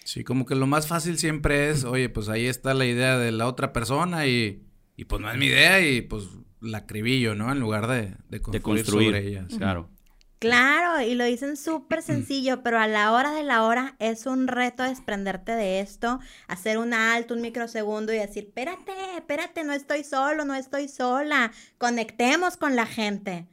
Sí, 0.06 0.24
como 0.24 0.46
que 0.46 0.56
lo 0.56 0.66
más 0.66 0.88
fácil 0.88 1.18
siempre 1.18 1.70
es, 1.70 1.84
oye, 1.84 2.10
pues 2.10 2.30
ahí 2.30 2.46
está 2.46 2.74
la 2.74 2.86
idea 2.86 3.18
de 3.18 3.32
la 3.32 3.48
otra 3.48 3.74
persona 3.74 4.25
y, 4.28 4.63
y 4.96 5.06
pues 5.06 5.22
no 5.22 5.30
es 5.32 5.38
mi 5.38 5.48
idea 5.48 5.86
y 5.88 6.02
pues 6.02 6.30
la 6.62 6.80
acribillo, 6.80 7.36
¿no? 7.36 7.52
En 7.52 7.60
lugar 7.60 7.88
de, 7.88 8.16
de 8.30 8.42
construir, 8.42 8.52
De 8.54 8.62
construir. 8.62 9.06
sobre 9.08 9.28
ella. 9.28 9.48
Claro. 9.58 9.90
Claro, 10.39 11.01
y 11.05 11.15
lo 11.15 11.25
dicen 11.25 11.58
súper 11.58 12.01
sencillo, 12.01 12.63
pero 12.63 12.79
a 12.79 12.88
la 12.88 13.12
hora 13.12 13.31
de 13.31 13.43
la 13.43 13.63
hora 13.63 13.96
es 14.00 14.25
un 14.25 14.48
reto 14.48 14.84
desprenderte 14.84 15.51
de 15.51 15.81
esto, 15.81 16.19
hacer 16.48 16.77
un 16.77 16.93
alto, 16.93 17.34
un 17.34 17.41
microsegundo 17.41 18.13
y 18.13 18.17
decir, 18.17 18.46
espérate, 18.46 18.93
espérate, 19.17 19.63
no 19.63 19.74
estoy 19.74 20.03
solo, 20.03 20.46
no 20.46 20.55
estoy 20.55 20.88
sola, 20.88 21.51
conectemos 21.77 22.58
con 22.58 22.75
la 22.75 22.86
gente. 22.86 23.48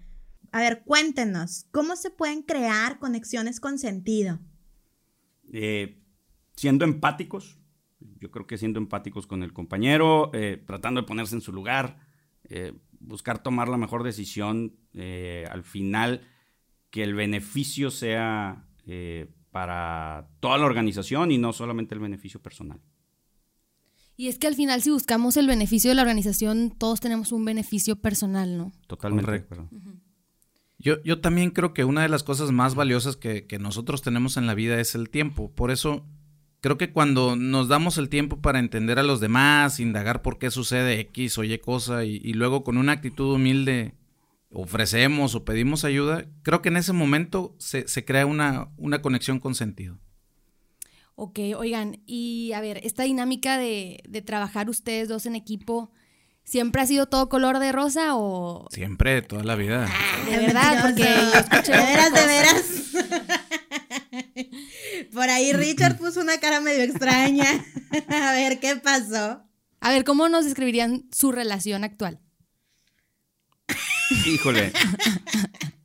A 0.53 0.61
ver, 0.61 0.85
cuéntenos, 0.85 1.67
¿cómo 1.73 1.97
se 1.97 2.11
pueden 2.11 2.43
crear 2.43 2.99
conexiones 2.99 3.61
con 3.61 3.79
sentido? 3.79 4.39
Eh, 5.53 6.01
siendo 6.55 6.85
empáticos, 6.85 7.59
yo 8.21 8.31
creo 8.31 8.47
que 8.47 8.59
siendo 8.59 8.79
empáticos 8.79 9.27
con 9.27 9.43
el 9.43 9.53
compañero, 9.53 10.31
eh, 10.33 10.63
tratando 10.67 11.01
de 11.01 11.07
ponerse 11.07 11.35
en 11.35 11.41
su 11.41 11.53
lugar, 11.53 11.99
eh, 12.45 12.73
buscar 13.01 13.43
tomar 13.43 13.69
la 13.69 13.77
mejor 13.77 14.03
decisión, 14.03 14.77
eh, 14.95 15.47
al 15.51 15.63
final 15.63 16.23
que 16.97 17.03
el 17.03 17.13
beneficio 17.13 17.91
sea 17.91 18.65
eh, 18.87 19.27
para 19.51 20.31
toda 20.41 20.57
la 20.57 20.65
organización 20.65 21.31
y 21.31 21.37
no 21.37 21.53
solamente 21.53 21.95
el 21.95 22.01
beneficio 22.01 22.41
personal. 22.41 22.81
Y 24.17 24.29
es 24.29 24.39
que 24.39 24.47
al 24.47 24.55
final 24.55 24.81
si 24.81 24.91
buscamos 24.91 25.37
el 25.37 25.47
beneficio 25.47 25.91
de 25.91 25.95
la 25.95 26.01
organización, 26.01 26.71
todos 26.71 27.01
tenemos 27.01 27.33
un 27.33 27.45
beneficio 27.45 27.97
personal, 27.97 28.57
¿no? 28.57 28.73
Totalmente. 28.87 29.31
de 29.31 29.45
Correcto. 29.45 29.69
acuerdo. 29.69 30.01
Yo, 30.79 31.03
yo 31.03 31.21
también 31.21 31.51
creo 31.51 31.75
que 31.75 31.85
una 31.85 32.01
de 32.01 32.09
las 32.09 32.23
cosas 32.23 32.51
más 32.51 32.75
valiosas 32.75 33.19
que, 33.19 33.47
que 33.47 33.59
nosotros 33.59 34.01
tenemos 34.01 34.39
en 34.39 34.47
la 34.47 34.55
vida 34.55 34.81
es 34.81 34.95
el 34.95 35.11
tiempo. 35.11 35.53
Por 35.55 35.71
eso 35.71 36.07
creo 36.63 36.79
que 36.79 36.95
cuando 36.95 37.37
nos 37.37 37.69
damos 37.69 37.99
el 37.99 38.09
tiempo 38.09 38.41
para 38.41 38.59
entender 38.59 38.99
a 38.99 39.03
los 39.03 39.21
demás, 39.21 39.81
indagar 39.81 40.23
por 40.23 40.39
qué 40.39 40.51
sucede 40.51 40.99
X 41.01 41.37
o 41.37 41.45
Y 41.45 41.59
cosa 41.59 42.07
y, 42.07 42.23
y 42.25 42.33
luego 42.33 42.65
con 42.65 42.79
una 42.79 42.93
actitud 42.93 43.35
humilde 43.35 43.93
ofrecemos 44.51 45.35
o 45.35 45.45
pedimos 45.45 45.85
ayuda, 45.85 46.25
creo 46.43 46.63
que 46.63 46.69
en 46.69 46.77
ese 46.77 46.93
momento 46.93 47.55
se, 47.59 47.87
se 47.89 48.05
crea 48.05 48.27
una, 48.27 48.69
una 48.77 49.03
conexión 49.03 49.41
con 49.41 49.55
sentido. 49.55 49.99
Ok, 51.15 51.39
oigan, 51.57 52.03
y 52.07 52.53
a 52.53 52.61
ver, 52.61 52.81
esta 52.85 53.05
dinámica 53.05 53.57
de, 53.59 54.03
de 54.09 54.23
trabajar 54.23 54.69
ustedes 54.69 55.09
dos 55.09 55.25
en 55.27 55.35
equipo, 55.35 55.91
¿siempre 56.45 56.83
ha 56.83 56.87
sido 56.87 57.07
todo 57.07 57.29
color 57.31 57.59
de 57.59 57.73
rosa 57.73 58.17
o 58.17 58.69
Siempre, 58.71 59.23
toda 59.23 59.43
la 59.43 59.55
vida. 59.55 59.89
de 60.31 60.37
verdad? 60.37 60.83
Porque 60.83 61.05
De 61.05 61.79
veras, 61.79 62.13
de 62.13 62.27
veras. 62.27 62.65
Por 65.13 65.29
ahí 65.31 65.53
Richard 65.53 65.97
puso 65.97 66.21
una 66.21 66.39
cara 66.39 66.61
medio 66.61 66.83
extraña. 66.85 67.47
A 68.09 68.33
ver, 68.33 68.61
¿qué 68.61 68.77
pasó? 68.77 69.43
A 69.81 69.91
ver, 69.91 70.05
¿cómo 70.05 70.29
nos 70.29 70.45
describirían 70.45 71.07
su 71.13 71.33
relación 71.33 71.85
actual? 71.85 72.21
Híjole. 74.27 74.73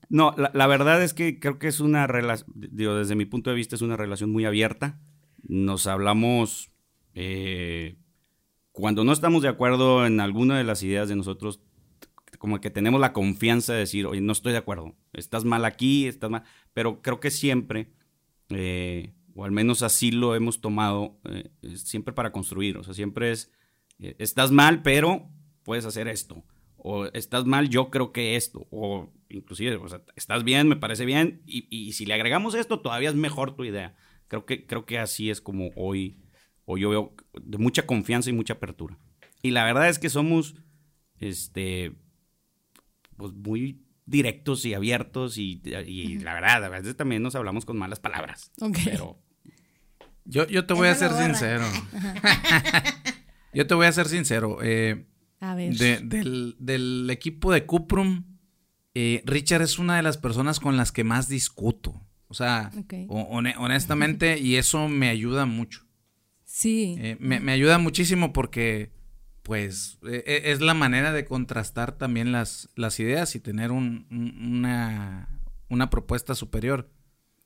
No, 0.10 0.36
la, 0.36 0.68
verdad 0.68 1.02
es 1.02 1.14
que 1.14 1.40
creo 1.40 1.58
que 1.58 1.70
es 1.70 1.80
una 1.80 2.06
relación, 2.06 2.52
digo, 2.56 2.96
desde 2.96 3.16
mi 3.16 3.24
punto 3.24 3.50
de 3.50 3.56
vista 3.56 3.76
es 3.76 3.82
una 3.82 3.96
relación 3.96 4.30
muy 4.30 4.44
abierta. 4.44 5.00
Nos 5.42 5.88
hablamos 5.88 6.72
eh, 7.14 7.96
cuando 8.74 9.04
no 9.04 9.14
estamos 9.14 9.42
de 9.42 9.48
acuerdo 9.48 10.06
en 10.06 10.20
alguna 10.20 10.58
de 10.58 10.66
las 10.66 10.84
ideas 10.84 11.08
de 11.08 11.16
nosotros, 11.16 11.62
como 12.40 12.60
que 12.60 12.70
tenemos 12.70 13.00
la 13.00 13.14
confianza 13.14 13.72
de 13.72 13.80
decir, 13.80 14.06
oye, 14.06 14.20
no 14.20 14.34
estoy 14.34 14.52
de 14.52 14.58
acuerdo, 14.58 14.96
estás 15.14 15.46
mal 15.46 15.64
aquí, 15.64 16.08
estás 16.08 16.30
mal, 16.30 16.44
pero 16.74 17.02
creo 17.02 17.20
que 17.20 17.32
siempre, 17.32 17.94
eh, 18.50 19.14
o 19.36 19.46
al 19.46 19.52
menos 19.52 19.82
así 19.84 20.12
lo 20.12 20.36
hemos 20.36 20.60
tomado, 20.60 21.20
eh, 21.26 21.52
siempre 21.76 22.14
para 22.14 22.32
construir, 22.32 22.78
o 22.78 22.84
sea, 22.84 22.94
siempre 22.94 23.32
es, 23.32 23.52
estás 24.00 24.52
mal, 24.52 24.82
pero 24.82 25.30
puedes 25.64 25.86
hacer 25.86 26.08
esto, 26.08 26.44
o 26.84 27.06
estás 27.14 27.46
mal, 27.46 27.70
yo 27.70 27.90
creo 27.92 28.12
que 28.12 28.36
esto, 28.36 28.68
o 28.72 29.14
inclusive, 29.30 29.76
o 29.76 29.88
sea, 29.88 30.02
estás 30.16 30.44
bien, 30.44 30.68
me 30.68 30.76
parece 30.76 31.06
bien, 31.06 31.44
y, 31.46 31.68
y 31.70 31.94
si 31.94 32.06
le 32.08 32.16
agregamos 32.16 32.56
esto, 32.56 32.80
todavía 32.80 33.10
es 33.10 33.16
mejor 33.16 33.56
tu 33.56 33.64
idea. 33.64 33.96
Creo 34.28 34.46
que, 34.46 34.66
creo 34.66 34.86
que 34.86 34.98
así 34.98 35.30
es 35.30 35.42
como 35.42 35.70
hoy, 35.76 36.18
hoy 36.66 36.82
yo 36.82 36.90
veo 36.90 37.16
de 37.40 37.58
mucha 37.60 37.86
confianza 37.86 38.30
y 38.30 38.34
mucha 38.34 38.54
apertura. 38.54 38.98
Y 39.44 39.52
la 39.52 39.64
verdad 39.64 39.90
es 39.90 40.00
que 40.00 40.10
somos, 40.10 40.56
este, 41.20 41.94
pues 43.18 43.32
muy 43.34 43.84
directos 44.08 44.66
y 44.66 44.74
abiertos 44.74 45.38
y, 45.38 45.62
y 45.86 46.18
la 46.20 46.34
verdad, 46.34 46.66
a 46.66 46.70
veces 46.70 46.98
también 46.98 47.22
nos 47.22 47.36
hablamos 47.36 47.66
con 47.66 47.78
malas 47.78 48.00
palabras. 48.00 48.52
Ok. 48.60 48.78
Pero 48.86 49.22
Yo, 50.26 50.48
yo 50.48 50.66
te 50.66 50.74
voy 50.74 50.88
a 50.88 50.96
ser 50.96 51.12
sincero. 51.12 51.66
yo 53.54 53.68
te 53.68 53.74
voy 53.76 53.86
a 53.86 53.92
ser 53.92 54.08
sincero. 54.08 54.58
eh, 54.64 55.06
A 55.42 55.54
ver. 55.56 55.76
de- 55.76 56.00
del, 56.00 56.56
del 56.60 57.10
equipo 57.10 57.52
de 57.52 57.66
Cuprum, 57.66 58.24
eh, 58.94 59.22
Richard 59.26 59.62
es 59.64 59.78
una 59.80 59.98
de 59.98 60.04
las 60.04 60.18
personas 60.18 60.60
con 60.62 60.78
las 60.78 60.92
que 60.94 61.04
más 61.04 61.28
discuto. 61.28 62.02
O 62.28 62.34
sea, 62.34 62.72
honestamente, 63.58 64.40
y 64.40 64.56
eso 64.56 64.88
me 64.88 65.10
ayuda 65.10 65.46
mucho. 65.46 65.86
Sí. 66.46 66.96
Eh, 67.00 67.18
me, 67.20 67.40
me 67.40 67.52
ayuda 67.52 67.78
muchísimo 67.78 68.32
porque, 68.34 68.92
pues, 69.44 69.98
eh, 70.08 70.24
eh, 70.26 70.42
es 70.46 70.62
la 70.62 70.74
manera 70.74 71.12
de 71.12 71.26
contrastar 71.26 71.98
también 71.98 72.32
las, 72.32 72.70
las 72.76 73.00
ideas 73.00 73.36
y 73.36 73.40
tener 73.40 73.72
un- 73.72 74.08
un- 74.12 74.56
una, 74.58 75.42
una 75.70 75.90
propuesta 75.90 76.36
superior. 76.36 76.90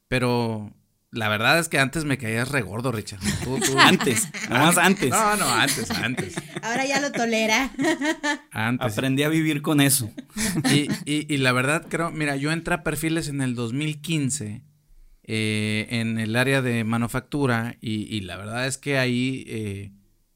Pero 0.07 0.71
la 1.15 1.29
verdad 1.29 1.57
es 1.59 1.69
que 1.69 1.79
antes 1.79 2.05
me 2.05 2.17
caías 2.17 2.49
regordo, 2.49 2.91
Richard. 2.91 3.19
Tú- 3.43 3.59
tú- 3.59 3.75
antes, 3.79 4.27
nada 4.49 4.65
más 4.65 4.77
antes. 4.77 5.09
No, 5.09 5.35
no, 5.37 5.49
antes, 5.49 5.89
antes. 5.91 6.35
Ahora 6.61 6.85
ya 6.85 6.99
lo 7.01 7.11
tolera. 7.11 7.71
Antes. 8.51 8.93
Aprendí 8.93 9.23
a 9.23 9.29
vivir 9.29 9.61
con 9.61 9.81
eso. 9.81 10.11
Y, 10.71 10.87
y- 11.05 11.25
y 11.33 11.37
la 11.37 11.51
verdad 11.51 11.85
creo, 11.89 12.11
mira, 12.11 12.35
yo 12.35 12.51
entré 12.51 12.75
a 12.75 12.83
perfiles 12.83 13.27
en 13.29 13.41
el 13.41 13.55
2015 13.55 14.63
eh, 15.27 15.87
en 15.89 16.19
el 16.19 16.35
área 16.35 16.61
de 16.61 16.83
manufactura 16.83 17.77
y, 17.81 18.03
y 18.15 18.21
la 18.21 18.37
verdad 18.37 18.67
es 18.67 18.77
que 18.77 18.97
ahí 18.99 19.43
eh, 19.47 19.91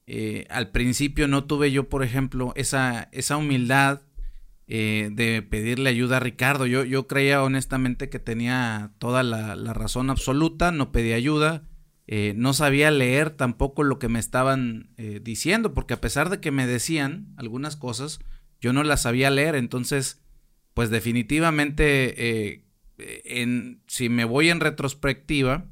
eh, 0.08 0.48
al 0.50 0.72
principio 0.72 1.28
no 1.28 1.44
tuve 1.44 1.72
yo, 1.72 1.90
por 1.90 2.04
ejemplo, 2.04 2.54
esa, 2.56 3.08
esa 3.12 3.38
humildad 3.38 4.02
eh, 4.72 5.10
de 5.12 5.42
pedirle 5.42 5.90
ayuda 5.90 6.18
a 6.18 6.20
Ricardo. 6.20 6.68
Yo, 6.68 6.86
yo 6.86 7.08
creía 7.08 7.44
honestamente 7.44 8.08
que 8.10 8.20
tenía 8.20 8.94
toda 9.00 9.24
la, 9.24 9.56
razón 9.74 10.12
absoluta, 10.12 10.72
no 10.72 10.92
pedí 10.92 11.12
ayuda. 11.14 11.64
eh, 12.08 12.34
no 12.36 12.54
sabía 12.54 12.92
leer 12.92 13.32
tampoco 13.32 13.84
lo 13.84 14.00
que 14.00 14.10
me 14.10 14.20
estaban 14.20 14.92
eh, 14.98 15.20
diciendo, 15.24 15.74
porque 15.74 15.96
a 15.96 16.02
pesar 16.02 16.30
de 16.30 16.40
que 16.40 16.52
me 16.52 16.68
decían 16.68 17.34
algunas 17.38 17.76
cosas, 17.76 18.20
yo 18.62 18.72
no 18.74 18.84
las 18.84 19.04
sabía 19.04 19.30
leer, 19.30 19.56
entonces, 19.56 20.22
pues 20.74 20.90
definitivamente, 20.90 22.50
eh, 22.50 22.66
en, 23.26 23.82
si 23.88 24.10
me 24.10 24.26
voy 24.26 24.50
en 24.50 24.60
retrospectiva, 24.60 25.70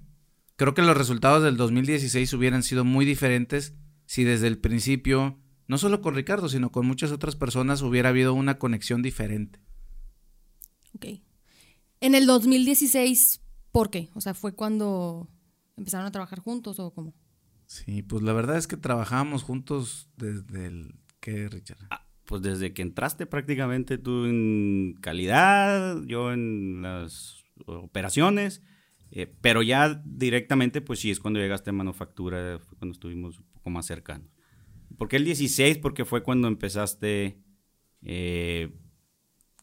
creo 0.55 0.73
que 0.73 0.81
los 0.81 0.97
resultados 0.97 1.43
del 1.43 1.57
2016 1.57 2.33
hubieran 2.33 2.63
sido 2.63 2.83
muy 2.83 3.05
diferentes 3.05 3.75
si 4.05 4.23
desde 4.23 4.47
el 4.47 4.57
principio, 4.57 5.37
no 5.67 5.77
solo 5.77 6.01
con 6.01 6.15
Ricardo, 6.15 6.49
sino 6.49 6.71
con 6.71 6.85
muchas 6.85 7.11
otras 7.11 7.35
personas, 7.35 7.81
hubiera 7.81 8.09
habido 8.09 8.33
una 8.33 8.57
conexión 8.57 9.01
diferente. 9.01 9.59
Ok. 10.95 11.05
En 11.99 12.15
el 12.15 12.25
2016, 12.25 13.41
¿por 13.71 13.89
qué? 13.89 14.09
O 14.13 14.21
sea, 14.21 14.33
¿fue 14.33 14.53
cuando 14.53 15.27
empezaron 15.75 16.05
a 16.05 16.11
trabajar 16.11 16.39
juntos 16.39 16.79
o 16.79 16.91
cómo? 16.91 17.13
Sí, 17.65 18.01
pues 18.01 18.23
la 18.23 18.33
verdad 18.33 18.57
es 18.57 18.67
que 18.67 18.77
trabajábamos 18.77 19.43
juntos 19.43 20.09
desde 20.15 20.67
el... 20.67 20.95
¿Qué, 21.19 21.49
Richard? 21.49 21.79
Pues 22.25 22.41
desde 22.41 22.73
que 22.73 22.81
entraste 22.81 23.25
prácticamente 23.25 23.97
tú 23.97 24.25
en 24.25 24.95
calidad, 25.01 26.01
yo 26.03 26.31
en 26.31 26.81
las 26.81 27.43
operaciones, 27.65 28.61
eh, 29.11 29.33
pero 29.41 29.61
ya 29.61 30.01
directamente 30.05 30.81
pues 30.81 30.99
sí 30.99 31.11
es 31.11 31.19
cuando 31.19 31.39
llegaste 31.39 31.71
a 31.71 31.73
manufactura, 31.73 32.59
fue 32.59 32.77
cuando 32.77 32.93
estuvimos 32.93 33.39
un 33.39 33.45
poco 33.45 33.69
más 33.69 33.85
cercanos. 33.85 34.36
¿Por 34.97 35.07
qué 35.07 35.17
el 35.17 35.25
16? 35.25 35.77
Porque 35.77 36.05
fue 36.05 36.23
cuando 36.23 36.47
empezaste 36.47 37.37
eh, 38.03 38.71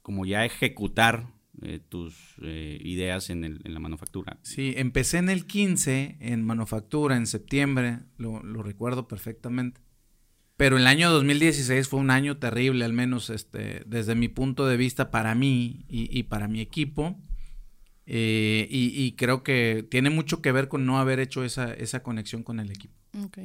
como 0.03 0.27
ya 0.27 0.41
a 0.41 0.45
ejecutar 0.45 1.33
eh, 1.63 1.79
tus 1.89 2.35
eh, 2.43 2.79
ideas 2.83 3.31
en, 3.31 3.45
el- 3.45 3.61
en 3.65 3.75
la 3.75 3.81
manufactura. 3.81 4.39
Sí, 4.43 4.75
empecé 4.77 5.19
en 5.19 5.29
el 5.31 5.47
15 5.47 6.17
en 6.21 6.45
manufactura, 6.45 7.17
en 7.17 7.27
septiembre, 7.27 8.01
lo, 8.19 8.43
lo 8.43 8.63
recuerdo 8.63 9.07
perfectamente. 9.09 9.81
Pero 10.57 10.77
el 10.77 10.87
año 10.87 11.11
2016 11.11 11.89
fue 11.89 11.99
un 12.01 12.11
año 12.11 12.37
terrible, 12.39 12.85
al 12.85 12.93
menos 12.93 13.29
este, 13.31 13.83
desde 13.87 14.15
mi 14.15 14.29
punto 14.29 14.67
de 14.67 14.77
vista 14.77 15.11
para 15.11 15.35
mí 15.35 15.85
y, 15.89 16.17
y 16.17 16.25
para 16.25 16.47
mi 16.49 16.61
equipo. 16.61 17.19
Eh, 18.07 18.69
y, 18.71 18.93
y 19.03 19.13
creo 19.13 19.43
que 19.43 19.87
tiene 19.91 20.11
mucho 20.11 20.43
que 20.43 20.53
ver 20.53 20.69
con 20.69 20.85
no 20.87 20.99
haber 20.99 21.19
hecho 21.21 21.43
esa, 21.45 21.73
esa 21.73 22.03
conexión 22.03 22.43
con 22.43 22.61
el 22.61 22.71
equipo. 22.71 22.95
Ok. 23.25 23.39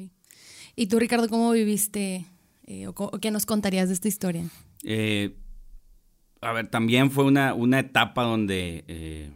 ¿Y 0.79 0.87
tú, 0.87 0.97
Ricardo, 0.97 1.27
cómo 1.27 1.51
viviste 1.51 2.25
eh, 2.65 2.87
o, 2.87 2.93
qué 3.19 3.31
nos 3.31 3.45
contarías 3.45 3.89
de 3.89 3.95
esta 3.95 4.07
historia? 4.07 4.45
Eh, 4.85 5.35
a 6.39 6.53
ver, 6.53 6.69
también 6.69 7.11
fue 7.11 7.25
una, 7.25 7.53
una 7.53 7.79
etapa 7.79 8.23
donde 8.23 8.85
eh, 8.87 9.29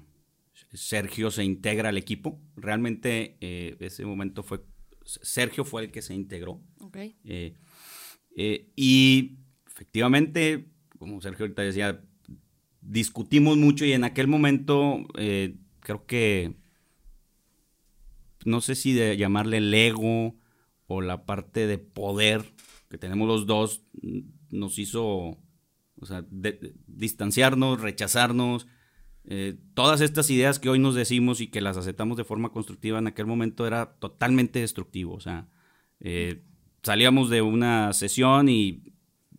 Sergio 0.71 1.31
se 1.31 1.43
integra 1.43 1.89
al 1.89 1.97
equipo. 1.97 2.39
Realmente 2.55 3.35
ese 3.41 4.05
momento 4.05 4.41
fue, 4.41 4.61
Sergio 5.03 5.65
fue 5.65 5.83
el 5.83 5.91
que 5.91 6.01
se 6.01 6.13
integró. 6.13 6.61
Ok. 6.79 6.97
Eh, 7.25 8.71
y 8.77 9.39
efectivamente, 9.67 10.69
como 10.97 11.19
Sergio 11.19 11.43
ahorita 11.43 11.61
decía, 11.61 12.01
discutimos 12.79 13.57
mucho 13.57 13.83
y 13.83 13.91
en 13.91 14.05
aquel 14.05 14.27
momento 14.27 15.05
creo 15.81 16.05
que, 16.05 16.55
no 18.45 18.61
sé 18.61 18.75
si 18.75 18.93
de 18.93 19.17
llamarle 19.17 19.57
el 19.57 19.73
ego 19.73 20.37
o 20.93 21.01
la 21.01 21.25
parte 21.25 21.67
de 21.67 21.77
poder 21.77 22.53
que 22.89 22.97
tenemos 22.97 23.27
los 23.27 23.45
dos, 23.45 23.83
mm, 24.01 24.19
nos 24.51 24.77
hizo 24.79 25.37
o 25.99 26.05
sea, 26.05 26.23
de- 26.29 26.53
de- 26.53 26.73
distanciarnos, 26.87 27.79
rechazarnos. 27.81 28.67
eh, 29.25 29.55
todas 29.73 30.01
estas 30.01 30.29
ideas 30.29 30.59
que 30.59 30.67
hoy 30.67 30.79
nos 30.79 30.95
decimos 30.95 31.39
y 31.39 31.47
que 31.47 31.61
las 31.61 31.77
aceptamos 31.77 32.17
de 32.17 32.25
forma 32.25 32.49
constructiva 32.49 32.99
en 32.99 33.07
aquel 33.07 33.25
momento 33.25 33.65
era 33.65 33.93
totalmente 33.99 34.59
destructivo. 34.59 35.13
O 35.13 35.21
sea, 35.21 35.47
eh, 36.01 36.43
salíamos 36.81 37.29
de 37.29 37.41
una 37.41 37.93
sesión 37.93 38.49
y 38.49 38.83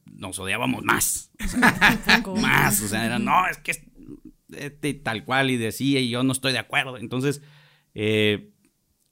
nos 0.07 0.39
odiábamos 0.39 0.85
más. 0.85 1.31
O 1.45 1.49
sea, 1.49 2.23
más. 2.41 2.81
O 2.83 2.89
sea, 2.89 3.05
era, 3.05 3.19
no, 3.19 3.47
es 3.47 3.59
que 3.59 3.73
es 3.73 3.83
este, 4.57 4.95
tal 4.95 5.25
cual 5.27 5.51
y 5.51 5.59
decía 5.59 6.01
y 6.01 6.09
yo 6.09 6.23
no 6.23 6.33
estoy 6.33 6.53
de 6.53 6.61
acuerdo. 6.61 6.97
Entonces, 6.97 7.43
eh, 7.95 8.54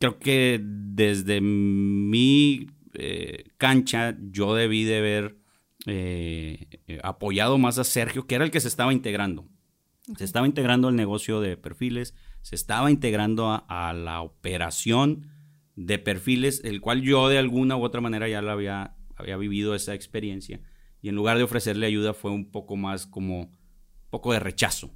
creo 0.03 0.19
que 0.19 0.61
desde 0.61 1.41
mi 1.41 2.67
eh, 2.95 3.45
cancha 3.57 4.17
yo 4.33 4.53
debí 4.53 4.83
de 4.83 4.99
haber 4.99 5.37
eh, 5.87 6.67
apoyado 7.05 7.57
más 7.57 7.79
a 7.79 7.85
Sergio, 7.85 8.27
que 8.27 8.35
era 8.35 8.45
el 8.45 8.51
que 8.51 8.59
se 8.59 8.67
estaba 8.67 8.93
integrando. 8.93 9.47
Se 10.17 10.25
estaba 10.25 10.49
integrando 10.49 10.89
al 10.89 10.97
negocio 10.97 11.41
de 11.41 11.57
perfiles, 11.57 12.17
se 12.41 12.57
estaba 12.57 12.91
integrando 12.91 13.47
a, 13.47 13.65
a 13.69 13.93
la 13.93 14.23
operación 14.23 15.29
de 15.77 16.01
perfiles, 16.01 16.63
el 16.65 16.81
cual 16.81 17.03
yo 17.03 17.29
de 17.29 17.39
alguna 17.39 17.77
u 17.77 17.85
otra 17.85 18.01
manera 18.01 18.29
ya 18.29 18.43
la 18.43 18.55
había, 18.55 18.97
había 19.15 19.37
vivido 19.37 19.77
esa 19.77 19.95
experiencia. 19.95 20.61
Y 21.01 21.11
en 21.11 21.15
lugar 21.15 21.37
de 21.37 21.45
ofrecerle 21.45 21.87
ayuda 21.87 22.13
fue 22.13 22.33
un 22.33 22.51
poco 22.51 22.75
más 22.75 23.07
como 23.07 23.53
poco 24.11 24.33
de 24.33 24.41
rechazo. 24.41 24.91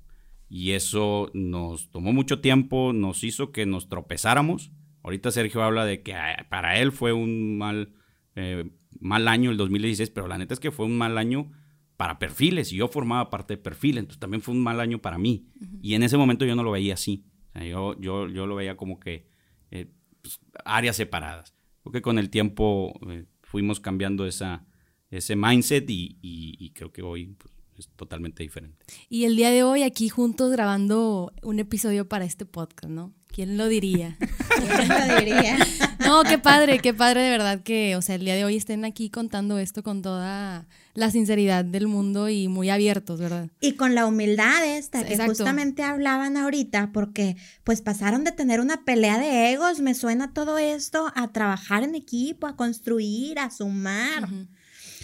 Y 0.48 0.72
eso 0.72 1.30
nos 1.32 1.92
tomó 1.92 2.12
mucho 2.12 2.40
tiempo, 2.40 2.92
nos 2.92 3.22
hizo 3.22 3.52
que 3.52 3.66
nos 3.66 3.88
tropezáramos. 3.88 4.72
Ahorita 5.06 5.30
Sergio 5.30 5.62
habla 5.62 5.84
de 5.84 6.02
que 6.02 6.14
ah, 6.14 6.46
para 6.50 6.80
él 6.80 6.90
fue 6.90 7.12
un 7.12 7.56
mal, 7.58 7.94
eh, 8.34 8.68
mal 8.98 9.28
año 9.28 9.52
el 9.52 9.56
2016, 9.56 10.10
pero 10.10 10.26
la 10.26 10.36
neta 10.36 10.52
es 10.52 10.58
que 10.58 10.72
fue 10.72 10.84
un 10.84 10.98
mal 10.98 11.16
año 11.16 11.52
para 11.96 12.18
perfiles 12.18 12.72
y 12.72 12.76
yo 12.78 12.88
formaba 12.88 13.30
parte 13.30 13.54
de 13.54 13.62
perfiles, 13.62 14.00
entonces 14.00 14.18
también 14.18 14.42
fue 14.42 14.52
un 14.52 14.64
mal 14.64 14.80
año 14.80 15.00
para 15.00 15.16
mí. 15.16 15.46
Y 15.80 15.94
en 15.94 16.02
ese 16.02 16.16
momento 16.16 16.44
yo 16.44 16.56
no 16.56 16.64
lo 16.64 16.72
veía 16.72 16.94
así. 16.94 17.24
yo, 17.54 17.96
yo, 18.00 18.26
yo 18.26 18.48
lo 18.48 18.56
veía 18.56 18.76
como 18.76 18.98
que 18.98 19.28
eh, 19.70 19.92
pues, 20.20 20.40
áreas 20.64 20.96
separadas. 20.96 21.54
Porque 21.84 22.02
con 22.02 22.18
el 22.18 22.28
tiempo 22.28 22.92
eh, 23.08 23.26
fuimos 23.42 23.78
cambiando 23.78 24.26
esa, 24.26 24.66
ese 25.08 25.36
mindset 25.36 25.84
y, 25.88 26.72
creo 26.74 26.90
que 26.90 27.02
hoy 27.02 27.36
pues, 27.38 27.54
es 27.76 27.88
totalmente 27.90 28.42
diferente. 28.42 28.84
Y 29.08 29.22
el 29.22 29.36
día 29.36 29.50
de 29.50 29.62
hoy 29.62 29.84
aquí 29.84 30.08
juntos 30.08 30.50
grabando 30.50 31.32
un 31.44 31.60
episodio 31.60 32.08
para 32.08 32.24
este 32.24 32.44
podcast, 32.44 32.90
¿no? 32.90 33.14
¿Quién 33.36 33.58
lo 33.58 33.68
diría? 33.68 34.16
¿Quién 34.56 34.88
lo 34.88 35.18
diría? 35.18 35.58
no, 36.06 36.22
qué 36.22 36.38
padre, 36.38 36.78
qué 36.78 36.94
padre 36.94 37.20
de 37.20 37.28
verdad 37.28 37.60
que, 37.60 37.94
o 37.94 38.00
sea, 38.00 38.14
el 38.14 38.24
día 38.24 38.34
de 38.34 38.46
hoy 38.46 38.56
estén 38.56 38.86
aquí 38.86 39.10
contando 39.10 39.58
esto 39.58 39.82
con 39.82 40.00
toda 40.00 40.66
la 40.94 41.10
sinceridad 41.10 41.62
del 41.62 41.86
mundo 41.86 42.30
y 42.30 42.48
muy 42.48 42.70
abiertos, 42.70 43.20
¿verdad? 43.20 43.50
Y 43.60 43.72
con 43.72 43.94
la 43.94 44.06
humildad 44.06 44.64
esta 44.64 45.04
que 45.04 45.18
justamente 45.18 45.82
hablaban 45.82 46.38
ahorita, 46.38 46.92
porque 46.94 47.36
pues 47.62 47.82
pasaron 47.82 48.24
de 48.24 48.32
tener 48.32 48.58
una 48.58 48.86
pelea 48.86 49.18
de 49.18 49.52
egos, 49.52 49.80
me 49.80 49.94
suena 49.94 50.32
todo 50.32 50.56
esto, 50.56 51.12
a 51.14 51.28
trabajar 51.28 51.82
en 51.82 51.94
equipo, 51.94 52.46
a 52.46 52.56
construir, 52.56 53.38
a 53.38 53.50
sumar. 53.50 54.30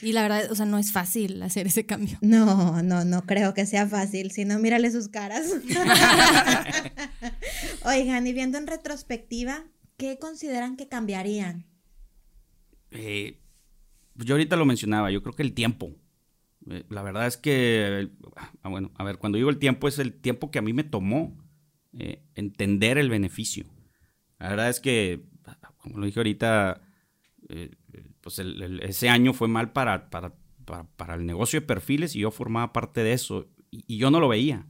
Y 0.02 0.12
la 0.12 0.22
verdad, 0.22 0.50
o 0.50 0.54
sea, 0.56 0.66
no 0.66 0.78
es 0.78 0.90
fácil 0.90 1.40
hacer 1.42 1.68
ese 1.68 1.86
cambio. 1.86 2.18
No, 2.20 2.82
no, 2.82 3.04
no 3.04 3.22
creo 3.22 3.54
que 3.54 3.66
sea 3.66 3.86
fácil. 3.86 4.32
Si 4.32 4.44
no, 4.44 4.58
mírale 4.58 4.90
sus 4.90 5.08
caras. 5.08 5.46
Oigan, 7.84 8.26
y 8.26 8.32
viendo 8.32 8.58
en 8.58 8.66
retrospectiva, 8.66 9.64
¿qué 9.96 10.18
consideran 10.18 10.76
que 10.76 10.88
cambiarían? 10.88 11.66
Eh, 12.90 13.38
yo 14.16 14.34
ahorita 14.34 14.56
lo 14.56 14.64
mencionaba, 14.64 15.12
yo 15.12 15.22
creo 15.22 15.36
que 15.36 15.44
el 15.44 15.54
tiempo. 15.54 15.94
Eh, 16.68 16.84
la 16.88 17.02
verdad 17.02 17.28
es 17.28 17.36
que, 17.36 18.10
ah, 18.36 18.68
bueno, 18.68 18.90
a 18.96 19.04
ver, 19.04 19.18
cuando 19.18 19.36
digo 19.36 19.50
el 19.50 19.58
tiempo 19.58 19.86
es 19.86 20.00
el 20.00 20.12
tiempo 20.12 20.50
que 20.50 20.58
a 20.58 20.62
mí 20.62 20.72
me 20.72 20.84
tomó 20.84 21.38
eh, 21.96 22.24
entender 22.34 22.98
el 22.98 23.08
beneficio. 23.08 23.66
La 24.40 24.48
verdad 24.48 24.68
es 24.68 24.80
que, 24.80 25.22
como 25.78 25.98
lo 25.98 26.06
dije 26.06 26.18
ahorita, 26.18 26.80
pues 28.22 28.38
ese 28.38 29.08
año 29.08 29.34
fue 29.34 29.48
mal 29.48 29.72
para, 29.72 30.08
para, 30.08 31.14
el 31.14 31.26
negocio 31.26 31.60
de 31.60 31.66
perfiles 31.66 32.16
y 32.16 32.20
yo 32.20 32.30
formaba 32.30 32.72
parte 32.72 33.02
de 33.02 33.12
eso 33.12 33.48
y, 33.70 33.98
yo 33.98 34.10
no 34.10 34.20
lo 34.20 34.28
veía. 34.28 34.66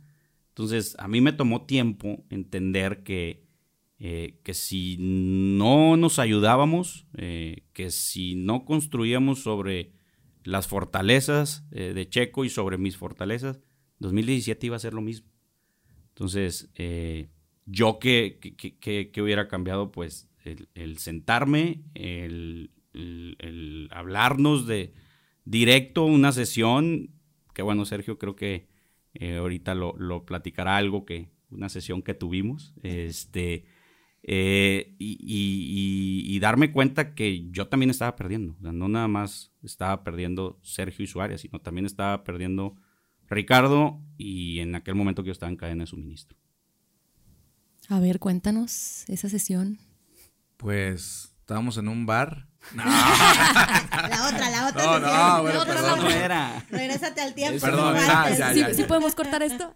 Entonces, 0.48 0.96
a 0.98 1.06
mí 1.06 1.20
me 1.20 1.32
tomó 1.32 1.66
tiempo 1.66 2.24
entender 2.30 3.02
que, 3.02 3.44
eh, 3.98 4.40
que 4.42 4.54
si 4.54 4.96
no 4.98 5.96
nos 5.96 6.18
ayudábamos, 6.18 7.06
eh, 7.16 7.64
que 7.72 7.90
si 7.90 8.34
no 8.34 8.64
construíamos 8.64 9.42
sobre 9.42 9.92
las 10.44 10.66
fortalezas 10.66 11.64
eh, 11.70 11.92
de 11.94 12.08
Checo 12.08 12.44
y 12.44 12.48
sobre 12.48 12.78
mis 12.78 12.96
fortalezas, 12.96 13.60
2017 13.98 14.66
iba 14.66 14.76
a 14.76 14.80
ser 14.80 14.94
lo 14.94 15.02
mismo. 15.02 15.28
Entonces, 16.08 16.70
yo 17.66 17.98
que, 17.98 19.12
hubiera 19.22 19.48
cambiado, 19.48 19.92
pues, 19.92 20.28
el 20.74 20.98
sentarme, 20.98 21.82
el 21.94 22.70
el, 22.94 23.88
hablarnos 23.92 24.66
de 24.66 24.94
directo, 25.44 26.04
una 26.04 26.32
sesión, 26.32 27.10
que 27.54 27.62
bueno, 27.62 27.84
Sergio 27.84 28.18
creo 28.18 28.36
que 28.36 28.68
eh, 29.14 29.36
ahorita 29.36 29.74
lo, 29.74 30.24
platicará 30.24 30.76
algo 30.76 31.04
que, 31.04 31.30
una 31.50 31.68
sesión 31.68 32.02
que 32.02 32.14
tuvimos, 32.14 32.74
este, 32.82 33.64
eh, 34.22 34.94
y, 34.98 36.38
darme 36.40 36.72
cuenta 36.72 37.14
que 37.14 37.48
yo 37.50 37.68
también 37.68 37.90
estaba 37.90 38.16
perdiendo, 38.16 38.56
no 38.60 38.88
nada 38.88 39.06
más 39.06 39.52
estaba 39.62 40.02
perdiendo 40.02 40.58
Sergio 40.62 41.04
y 41.04 41.08
su 41.08 41.20
área, 41.20 41.38
sino 41.38 41.60
también 41.60 41.86
estaba 41.86 42.24
perdiendo 42.24 42.76
Ricardo 43.28 44.00
y 44.18 44.58
en 44.58 44.74
aquel 44.74 44.94
momento 44.94 45.22
que 45.22 45.28
yo 45.28 45.32
estaba 45.32 45.50
en 45.50 45.56
cadena 45.56 45.84
de 45.84 45.86
suministro. 45.86 46.36
A 47.88 48.00
ver, 48.00 48.18
cuéntanos 48.18 49.08
esa 49.08 49.28
sesión. 49.28 49.78
Pues 50.56 51.34
estábamos 51.40 51.76
en 51.78 51.88
un 51.88 52.06
bar 52.06 52.48
no. 52.74 52.84
la 52.84 54.28
otra, 54.28 54.50
la 54.50 54.68
otra. 54.68 54.84
No, 54.84 55.00
no, 55.00 55.42
bueno, 55.42 55.64
perdón, 55.64 56.00
no 56.00 56.10
era. 56.10 56.64
Regrésate 56.70 57.20
al 57.20 57.34
tiempo. 57.34 57.60
Perdón, 57.60 57.96
¿Sí, 58.74 58.84
podemos 58.84 59.14
cortar 59.14 59.42
esto? 59.42 59.74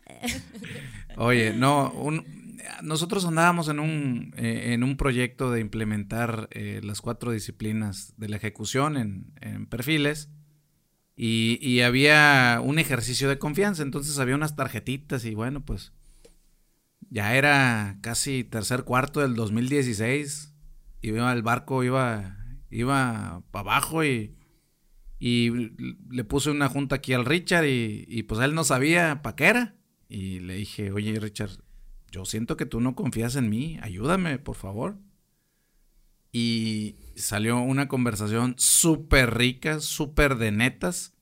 Oye, 1.16 1.53
no, 1.53 1.92
nosotros 2.83 3.25
andábamos 3.25 3.68
en 3.68 3.81
un, 3.81 4.35
eh, 4.37 4.72
en 4.72 4.83
un 4.83 4.96
proyecto 4.96 5.51
de 5.51 5.61
implementar 5.61 6.49
eh, 6.53 6.81
las 6.83 7.01
cuatro 7.01 7.33
disciplinas 7.33 8.14
de 8.16 8.29
la 8.29 8.37
ejecución 8.37 8.96
en, 9.40 9.66
perfiles 9.66 10.29
y, 11.16 11.59
y, 11.62 11.81
había 11.81 12.61
un 12.62 12.79
ejercicio 12.79 13.29
de 13.29 13.38
confianza, 13.38 13.83
entonces 13.83 14.18
había 14.18 14.35
unas 14.35 14.55
tarjetitas 14.55 15.25
y 15.25 15.35
bueno, 15.35 15.64
pues 15.64 15.92
ya 17.09 17.35
era 17.35 17.99
casi 18.03 18.44
tercer 18.44 18.85
cuarto 18.85 19.20
del 19.20 19.35
2016 19.35 20.53
y 21.01 21.11
el 21.11 21.42
barco 21.42 21.85
iba 21.85 22.37
iba 22.71 23.43
para 23.51 23.71
abajo 23.71 24.05
y, 24.05 24.37
y 25.19 25.51
le 26.11 26.25
puse 26.25 26.51
una 26.51 26.69
junta 26.69 26.97
aquí 26.97 27.13
al 27.13 27.25
Richard 27.25 27.65
y, 27.67 28.23
pues 28.25 28.41
él 28.41 28.55
no 28.55 28.65
sabía 28.65 29.23
para 29.23 29.37
qué 29.37 29.45
era. 29.47 29.75
Y 30.09 30.41
le 30.41 30.55
dije, 30.55 30.93
oye 30.93 31.19
Richard, 31.19 31.51
yo 32.11 32.25
siento 32.25 32.57
que 32.57 32.67
tú 32.67 32.81
no 32.81 32.95
confías 32.95 33.37
en 33.37 33.49
mí, 33.49 33.79
ayúdame, 33.83 34.39
por 34.39 34.57
favor. 34.57 34.99
Y 36.33 36.97
salió 37.17 37.59
una 37.59 37.89
conversación 37.89 38.55
súper 38.59 39.37
rica, 39.37 39.81
súper 39.81 40.37
de 40.37 40.53
netas. 40.53 41.15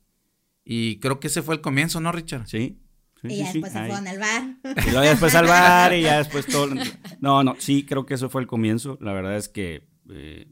Y 0.64 0.98
creo 0.98 1.20
que 1.20 1.28
ese 1.28 1.42
fue 1.42 1.54
el 1.54 1.60
comienzo, 1.60 2.00
¿no, 2.00 2.10
Richard? 2.10 2.46
Sí. 2.48 2.80
y 3.22 3.36
ya 3.36 3.52
después 3.52 3.72
se 3.72 3.78
fueron 3.78 4.08
al 4.08 4.18
bar. 4.18 4.56
Y 4.86 4.90
luego 4.90 5.06
después 5.06 5.34
al 5.36 5.46
bar 5.46 5.94
y 5.94 6.02
ya 6.02 6.18
después 6.22 6.46
todo. 6.46 6.74
No, 7.20 7.44
no, 7.44 7.54
sí, 7.58 7.86
creo 7.86 8.06
que 8.06 8.14
eso 8.14 8.28
fue 8.28 8.42
el 8.42 8.48
comienzo. 8.48 8.98
La 9.00 9.12
verdad 9.12 9.36
es 9.36 9.48
que 9.48 9.86
eh, 10.10 10.50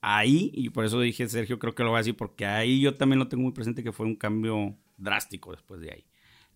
ahí, 0.00 0.50
y 0.54 0.70
por 0.70 0.84
eso 0.84 1.00
dije, 1.00 1.28
Sergio, 1.28 1.58
creo 1.58 1.74
que 1.74 1.82
lo 1.82 1.90
voy 1.90 1.98
a 1.98 2.00
decir, 2.00 2.16
porque 2.16 2.46
ahí 2.46 2.80
yo 2.80 2.94
también 2.94 3.18
lo 3.18 3.28
tengo 3.28 3.42
muy 3.42 3.52
presente 3.52 3.82
que 3.82 3.92
fue 3.92 4.06
un 4.06 4.16
cambio 4.16 4.76
drástico 4.96 5.50
después 5.52 5.80
de 5.80 5.92
ahí. 5.92 6.06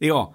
Digo, 0.00 0.34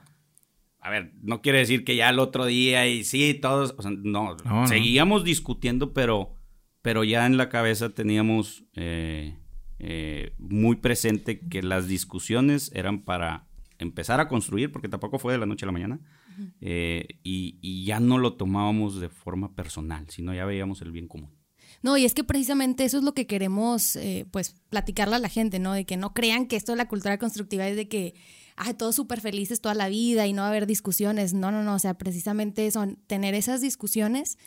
a 0.79 0.89
ver, 0.89 1.13
no 1.21 1.41
quiere 1.41 1.59
decir 1.59 1.83
que 1.83 1.95
ya 1.95 2.09
el 2.09 2.19
otro 2.19 2.45
día 2.45 2.87
y 2.87 3.03
sí, 3.03 3.33
todos, 3.33 3.75
o 3.77 3.81
sea, 3.81 3.91
no, 3.91 4.37
seguíamos 4.67 5.23
discutiendo, 5.23 5.93
pero, 5.93 6.33
pero 6.81 7.03
ya 7.03 7.25
en 7.25 7.37
la 7.37 7.49
cabeza 7.49 7.89
teníamos 7.89 8.63
eh, 8.75 9.37
eh, 9.79 10.33
muy 10.37 10.77
presente 10.77 11.39
que 11.39 11.61
las 11.63 11.87
discusiones 11.87 12.71
eran 12.73 13.01
para 13.01 13.47
empezar 13.77 14.19
a 14.19 14.27
construir, 14.27 14.71
porque 14.71 14.89
tampoco 14.89 15.19
fue 15.19 15.33
de 15.33 15.39
la 15.39 15.45
noche 15.45 15.65
a 15.65 15.67
la 15.67 15.71
mañana, 15.71 15.99
eh, 16.61 17.19
y, 17.23 17.57
y 17.61 17.85
ya 17.85 17.99
no 17.99 18.17
lo 18.17 18.33
tomábamos 18.33 19.01
de 19.01 19.09
forma 19.09 19.55
personal, 19.55 20.09
sino 20.09 20.33
ya 20.33 20.45
veíamos 20.45 20.81
el 20.81 20.91
bien 20.91 21.07
común. 21.07 21.38
No, 21.81 21.97
y 21.97 22.05
es 22.05 22.13
que 22.13 22.23
precisamente 22.23 22.83
eso 22.83 22.97
es 22.97 23.03
lo 23.03 23.13
que 23.13 23.27
queremos, 23.27 23.95
eh, 23.95 24.25
pues, 24.31 24.55
platicarle 24.69 25.15
a 25.15 25.19
la 25.19 25.29
gente, 25.29 25.59
¿no? 25.59 25.73
De 25.73 25.85
que 25.85 25.97
no 25.97 26.13
crean 26.13 26.47
que 26.47 26.55
esto 26.55 26.73
de 26.73 26.77
la 26.77 26.87
cultura 26.87 27.17
constructiva 27.17 27.67
es 27.67 27.75
de 27.75 27.87
que, 27.87 28.15
ay, 28.57 28.73
todos 28.73 28.95
súper 28.95 29.21
felices 29.21 29.61
toda 29.61 29.75
la 29.75 29.87
vida 29.87 30.27
y 30.27 30.33
no 30.33 30.41
va 30.41 30.47
a 30.47 30.49
haber 30.51 30.67
discusiones. 30.67 31.33
No, 31.33 31.51
no, 31.51 31.63
no, 31.63 31.75
o 31.75 31.79
sea, 31.79 31.97
precisamente 31.97 32.69
son 32.71 32.97
tener 33.07 33.33
esas 33.33 33.61
discusiones, 33.61 34.37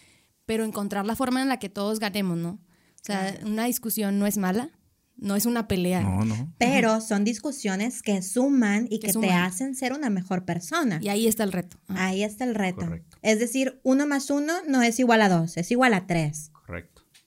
pero 0.45 0.65
encontrar 0.65 1.07
la 1.07 1.17
forma 1.17 1.41
en 1.41 1.49
la 1.49 1.59
que 1.59 1.71
todos 1.71 1.99
ganemos, 1.99 2.37
¿no? 2.37 2.51
O 2.51 3.05
sea, 3.05 3.37
una 3.45 3.65
discusión 3.65 4.21
no 4.21 4.27
es 4.27 4.37
mala, 4.37 4.71
no 5.17 5.35
es 5.35 5.47
una 5.47 5.67
pelea. 5.67 6.03
No, 6.03 6.25
no. 6.25 6.55
Pero 6.59 7.01
son 7.01 7.25
discusiones 7.25 8.03
que 8.03 8.23
suman 8.23 8.87
y 8.91 9.01
que, 9.01 9.13
te 9.13 9.31
hacen 9.31 9.75
ser 9.75 9.93
una 9.93 10.09
mejor 10.09 10.45
persona. 10.45 11.01
Y 11.03 11.09
ahí 11.09 11.27
está 11.27 11.43
el 11.43 11.53
reto. 11.53 11.79
Ahí 11.89 12.23
está 12.23 12.45
el 12.45 12.55
reto. 12.55 12.89
Es 13.23 13.41
decir, 13.41 13.81
uno 13.83 14.07
más 14.07 14.31
uno 14.31 14.53
no 14.69 14.83
es 14.83 15.01
igual 15.01 15.23
a 15.23 15.29
dos, 15.29 15.57
es 15.57 15.71
igual 15.73 15.95
a 15.95 16.07
tres. 16.07 16.52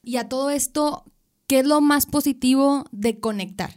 Y 0.05 0.17
a 0.17 0.29
todo 0.29 0.51
esto, 0.51 1.03
¿qué 1.47 1.59
es 1.59 1.65
lo 1.65 1.81
más 1.81 2.05
positivo 2.05 2.85
de 2.91 3.19
conectar? 3.19 3.71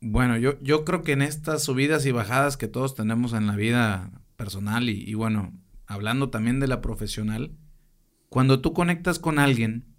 Bueno, 0.00 0.36
yo, 0.36 0.60
yo 0.62 0.84
creo 0.84 1.02
que 1.02 1.10
en 1.12 1.22
estas 1.22 1.64
subidas 1.64 2.06
y 2.06 2.12
bajadas 2.12 2.56
que 2.56 2.68
todos 2.68 2.94
tenemos 2.94 3.32
en 3.32 3.48
la 3.48 3.56
vida 3.56 4.12
personal 4.36 4.88
y, 4.88 5.12
bueno, 5.14 5.52
hablando 5.88 6.30
también 6.30 6.60
de 6.60 6.68
la 6.68 6.82
profesional, 6.82 7.50
cuando 8.28 8.60
tú 8.60 8.72
conectas 8.72 9.18
con 9.18 9.40
alguien, 9.40 9.96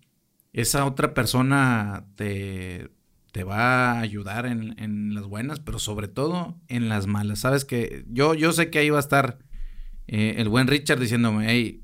esa 0.54 0.86
otra 0.86 1.14
persona 1.14 2.06
te, 2.16 2.90
te 3.34 3.44
va 3.44 3.92
a 3.92 4.00
ayudar 4.00 4.46
en, 4.46 4.80
en, 4.80 5.14
las 5.14 5.26
buenas, 5.26 5.60
pero 5.60 5.80
sobre 5.80 6.08
todo 6.08 6.62
en 6.70 6.88
las 6.88 7.08
malas. 7.08 7.40
Sabes 7.40 7.66
que 7.66 8.06
yo, 8.08 8.36
yo 8.36 8.54
sé 8.54 8.70
que 8.70 8.80
ahí 8.80 8.90
va 8.90 8.98
a 8.98 9.02
estar 9.02 9.40
eh, 10.08 10.36
el 10.38 10.48
buen 10.48 10.68
Richard 10.68 11.02
diciéndome, 11.02 11.48
hey, 11.50 11.84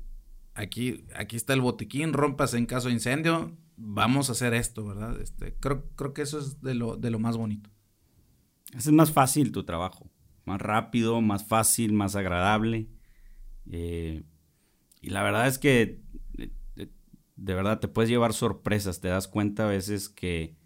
aquí, 0.54 1.04
aquí 1.14 1.36
está 1.36 1.52
el 1.52 1.60
botiquín, 1.60 2.12
rompas 2.12 2.54
en 2.54 2.66
caso 2.66 2.88
de 2.88 2.94
incendio, 2.94 3.56
vamos 3.76 4.28
a 4.28 4.32
hacer 4.32 4.54
esto, 4.54 4.84
¿verdad? 4.84 5.20
Este, 5.20 5.54
creo, 5.60 5.84
creo 5.96 6.14
que 6.14 6.22
eso 6.22 6.38
es 6.38 6.60
de 6.60 6.74
lo, 6.74 6.96
de 6.96 7.10
lo 7.10 7.18
más 7.18 7.36
bonito. 7.36 7.70
Es 8.76 8.90
más 8.90 9.12
fácil 9.12 9.52
tu 9.52 9.64
trabajo. 9.64 10.10
más 10.46 10.60
rápido, 10.60 11.20
más 11.20 11.46
fácil, 11.46 11.92
más 11.92 12.16
agradable. 12.16 12.88
Eh, 13.70 14.24
y 15.00 15.10
la 15.10 15.22
verdad 15.22 15.46
es 15.46 15.58
que 15.58 16.02
eh, 16.36 16.50
eh, 16.76 16.90
de 17.36 17.54
verdad 17.54 17.80
te 17.80 17.88
puedes 17.88 18.10
llevar 18.10 18.34
sorpresas, 18.34 19.00
te 19.00 19.08
das 19.08 19.28
cuenta 19.28 19.64
a 19.64 19.70
veces 19.70 20.08
que 20.08 20.56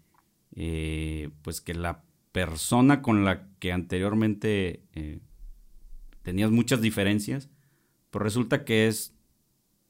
pues 1.41 1.61
que 1.61 1.73
la 1.73 2.03
persona 2.33 3.01
con 3.01 3.23
la 3.23 3.47
que 3.59 3.71
anteriormente 3.71 4.83
tenías 6.21 6.51
muchas 6.51 6.81
diferencias, 6.81 7.49
pues 8.09 8.23
resulta 8.23 8.65
que 8.65 8.87
es 8.87 9.15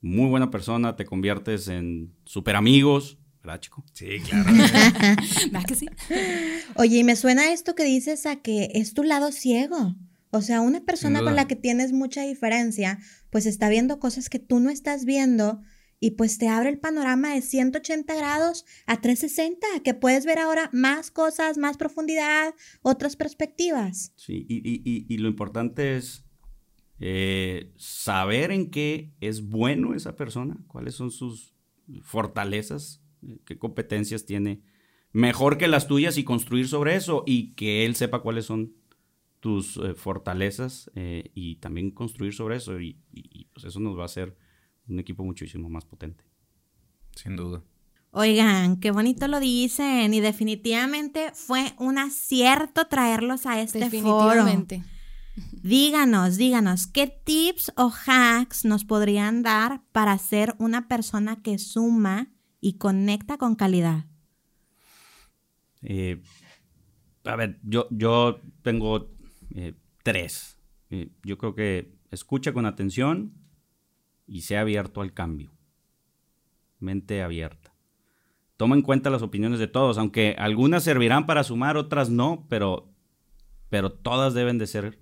muy 0.02 0.30
buena 0.30 0.52
persona, 0.52 0.96
te 0.96 1.06
conviertes 1.06 1.68
en 1.68 2.14
super 2.26 2.56
amigos, 2.56 3.18
¿verdad, 3.44 3.60
chico? 3.60 3.84
Sí, 3.94 4.20
claro. 4.20 4.52
¿Verdad 5.52 5.66
que 5.68 5.76
sí? 5.76 5.88
Oye, 6.76 7.00
y 7.00 7.04
me 7.04 7.16
suena 7.16 7.52
esto 7.52 7.76
que 7.76 7.84
dices 7.84 8.26
a 8.26 8.38
que 8.38 8.72
es 8.74 8.94
tu 8.94 9.04
lado 9.04 9.32
ciego. 9.32 9.96
O 10.32 10.42
sea, 10.42 10.62
una 10.62 10.82
persona 10.82 11.22
con 11.22 11.36
la 11.36 11.48
que 11.48 11.56
tienes 11.56 11.92
mucha 11.92 12.22
diferencia, 12.22 13.00
pues 13.32 13.48
está 13.48 13.68
viendo 13.68 14.00
cosas 14.00 14.30
que 14.30 14.38
tú 14.38 14.60
no 14.60 14.70
estás 14.70 15.04
viendo 15.04 15.62
y 16.00 16.12
pues 16.12 16.38
te 16.38 16.48
abre 16.48 16.70
el 16.70 16.80
panorama 16.80 17.34
de 17.34 17.42
180 17.42 18.14
grados 18.16 18.66
a 18.86 19.02
360, 19.02 19.68
que 19.84 19.94
puedes 19.94 20.26
ver 20.26 20.40
ahora 20.40 20.70
más 20.72 21.12
cosas, 21.12 21.58
más 21.58 21.78
profundidad, 21.78 22.54
otras 22.82 23.16
perspectivas. 23.16 24.14
Sí, 24.16 24.46
y, 24.48 25.18
lo 25.18 25.28
importante 25.28 25.98
es 25.98 26.24
eh, 27.00 27.72
saber 27.78 28.52
en 28.52 28.70
qué 28.70 29.14
es 29.22 29.48
bueno 29.48 29.94
esa 29.94 30.16
persona, 30.16 30.58
cuáles 30.68 30.96
son 30.96 31.12
sus 31.12 31.56
fortalezas, 32.02 33.02
eh, 33.26 33.40
qué 33.46 33.58
competencias 33.58 34.26
tiene 34.26 34.62
mejor 35.14 35.58
que 35.58 35.68
las 35.68 35.88
tuyas 35.88 36.18
y 36.18 36.24
construir 36.24 36.68
sobre 36.68 36.96
eso 36.96 37.24
y 37.26 37.54
que 37.54 37.86
él 37.86 37.96
sepa 37.96 38.22
cuáles 38.22 38.46
son 38.46 38.74
tus 39.40 39.78
eh, 39.78 39.94
fortalezas 39.96 40.92
y 41.34 41.56
también 41.56 41.92
construir 41.92 42.34
sobre 42.34 42.58
eso 42.58 42.80
y, 42.82 42.98
pues 43.54 43.66
eso 43.66 43.80
nos 43.80 43.98
va 43.98 44.04
a 44.04 44.06
hacer 44.06 44.36
un 44.88 45.00
equipo 45.00 45.24
muchísimo 45.24 45.70
más 45.70 45.86
potente. 45.86 46.26
Sin 47.16 47.38
duda. 47.38 47.64
Oigan, 48.12 48.80
qué 48.80 48.92
bonito 48.92 49.28
lo 49.28 49.40
dicen 49.40 50.14
y 50.14 50.20
definitivamente 50.20 51.32
fue 51.34 51.74
un 51.78 51.98
acierto 51.98 52.88
traerlos 52.88 53.46
a 53.46 53.62
este 53.62 53.80
definitivamente. 53.80 54.84
Díganos, 55.64 56.38
díganos, 56.38 56.88
¿qué 56.88 57.08
tips 57.08 57.72
o 57.76 57.92
hacks 57.92 58.66
nos 58.66 58.86
podrían 58.86 59.44
dar 59.44 59.82
para 59.92 60.18
ser 60.18 60.56
una 60.60 60.88
persona 60.88 61.42
que 61.42 61.58
suma 61.60 62.32
y 62.62 62.74
conecta 62.74 63.38
con 63.38 63.56
calidad? 63.56 64.06
Eh, 65.82 66.22
a 67.26 67.36
ver, 67.36 67.60
yo, 67.64 67.88
yo 67.92 68.40
tengo 68.62 69.12
eh, 69.56 69.74
tres. 70.04 70.58
Eh, 70.90 71.10
yo 71.24 71.38
creo 71.38 71.56
que 71.56 71.94
escucha 72.12 72.54
con 72.54 72.66
atención 72.66 73.34
y 74.28 74.42
sea 74.42 74.62
abierto 74.62 75.02
al 75.02 75.14
cambio. 75.14 75.52
Mente 76.80 77.22
abierta. 77.22 77.74
Toma 78.58 78.76
en 78.76 78.82
cuenta 78.82 79.10
las 79.10 79.22
opiniones 79.22 79.60
de 79.60 79.68
todos, 79.68 79.98
aunque 79.98 80.36
algunas 80.38 80.84
servirán 80.84 81.26
para 81.26 81.44
sumar, 81.44 81.78
otras 81.78 82.10
no, 82.10 82.46
pero, 82.50 82.90
pero 83.70 83.92
todas 83.92 84.34
deben 84.34 84.58
de 84.58 84.68
ser 84.68 85.00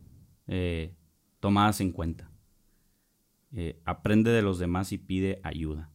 eh, 0.47 0.93
tomadas 1.39 1.81
en 1.81 1.91
cuenta. 1.91 2.29
Eh, 3.53 3.79
aprende 3.85 4.31
de 4.31 4.41
los 4.41 4.59
demás 4.59 4.91
y 4.91 4.97
pide 4.97 5.39
ayuda. 5.43 5.89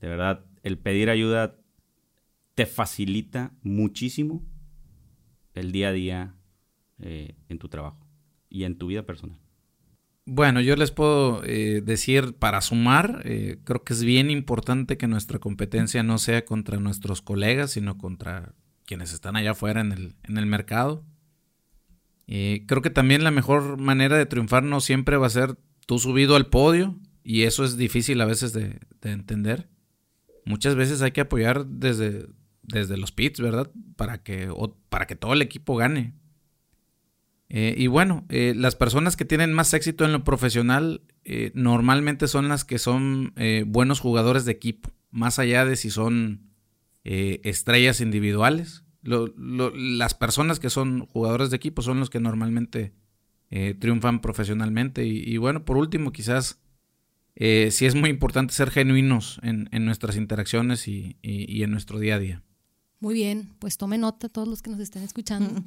De 0.00 0.08
verdad, 0.08 0.44
el 0.62 0.78
pedir 0.78 1.10
ayuda 1.10 1.56
te 2.54 2.66
facilita 2.66 3.52
muchísimo 3.62 4.42
el 5.54 5.72
día 5.72 5.88
a 5.88 5.92
día 5.92 6.34
eh, 7.00 7.36
en 7.48 7.58
tu 7.58 7.68
trabajo 7.68 8.06
y 8.48 8.64
en 8.64 8.76
tu 8.76 8.88
vida 8.88 9.04
personal. 9.04 9.38
Bueno, 10.26 10.60
yo 10.62 10.74
les 10.76 10.90
puedo 10.90 11.42
decir 11.42 12.34
para 12.36 12.62
sumar, 12.62 13.22
creo 13.64 13.84
que 13.84 13.92
es 13.92 14.02
bien 14.02 14.30
importante 14.30 14.96
que 14.96 15.06
nuestra 15.06 15.38
competencia 15.38 16.02
no 16.02 16.16
sea 16.16 16.46
contra 16.46 16.80
nuestros 16.80 17.20
colegas, 17.20 17.72
sino 17.72 17.98
contra 17.98 18.54
quienes 18.86 19.12
están 19.12 19.36
allá 19.36 19.50
afuera 19.50 19.82
en 19.82 19.92
el, 19.92 20.16
en 20.22 20.38
el 20.38 20.46
mercado. 20.46 21.04
Eh, 22.26 22.64
creo 22.66 22.82
que 22.82 22.90
también 22.90 23.24
la 23.24 23.30
mejor 23.30 23.78
manera 23.78 24.16
de 24.16 24.26
triunfar 24.26 24.62
no 24.62 24.80
siempre 24.80 25.16
va 25.16 25.26
a 25.26 25.30
ser 25.30 25.56
tú 25.86 25.98
subido 25.98 26.36
al 26.36 26.46
podio 26.46 26.98
y 27.22 27.42
eso 27.42 27.64
es 27.64 27.76
difícil 27.76 28.20
a 28.20 28.26
veces 28.26 28.52
de, 28.52 28.80
entender. 29.02 29.68
Muchas 30.46 30.74
veces 30.74 31.02
hay 31.02 31.12
que 31.12 31.22
apoyar 31.22 31.66
desde, 31.66 32.26
desde 32.62 32.96
los 32.96 33.12
pits, 33.12 33.40
¿verdad? 33.40 33.70
Para 33.96 34.22
que, 34.22 34.50
para 34.88 35.06
que 35.06 35.16
todo 35.16 35.32
el 35.32 35.42
equipo 35.42 35.76
gane. 35.76 36.14
Eh, 37.50 37.74
y 37.76 37.86
bueno, 37.86 38.24
eh, 38.30 38.54
las 38.56 38.74
personas 38.74 39.16
que 39.16 39.26
tienen 39.26 39.52
más 39.52 39.74
éxito 39.74 40.04
en 40.04 40.12
lo 40.12 40.24
profesional 40.24 41.02
normalmente 41.54 42.28
son 42.28 42.48
las 42.48 42.66
que 42.66 42.78
son 42.78 43.32
buenos 43.66 44.00
jugadores 44.00 44.44
de 44.44 44.52
equipo, 44.52 44.90
más 45.10 45.38
allá 45.38 45.64
de 45.64 45.76
si 45.76 45.88
son 45.88 46.50
estrellas 47.02 48.02
individuales 48.02 48.84
las 49.04 50.14
personas 50.14 50.58
que 50.58 50.70
son 50.70 51.06
jugadores 51.06 51.50
de 51.50 51.56
equipo 51.56 51.82
son 51.82 52.00
los 52.00 52.10
que 52.10 52.20
normalmente 52.20 52.92
eh, 53.50 53.74
triunfan 53.78 54.20
profesionalmente. 54.20 55.04
Y, 55.04 55.36
bueno, 55.36 55.64
por 55.64 55.76
último, 55.76 56.12
quizás 56.12 56.60
eh, 57.36 57.68
sí 57.70 57.86
es 57.86 57.94
muy 57.94 58.10
importante 58.10 58.54
ser 58.54 58.70
genuinos 58.70 59.40
en, 59.42 59.68
nuestras 59.84 60.16
interacciones 60.16 60.88
y, 60.88 61.16
en 61.22 61.70
nuestro 61.70 61.98
día 61.98 62.16
a 62.16 62.18
día. 62.18 62.42
Muy 63.00 63.14
bien, 63.14 63.50
pues 63.58 63.76
tome 63.76 63.98
nota 63.98 64.28
todos 64.28 64.48
los 64.48 64.62
que 64.62 64.70
nos 64.70 64.80
estén 64.80 65.02
escuchando. 65.02 65.62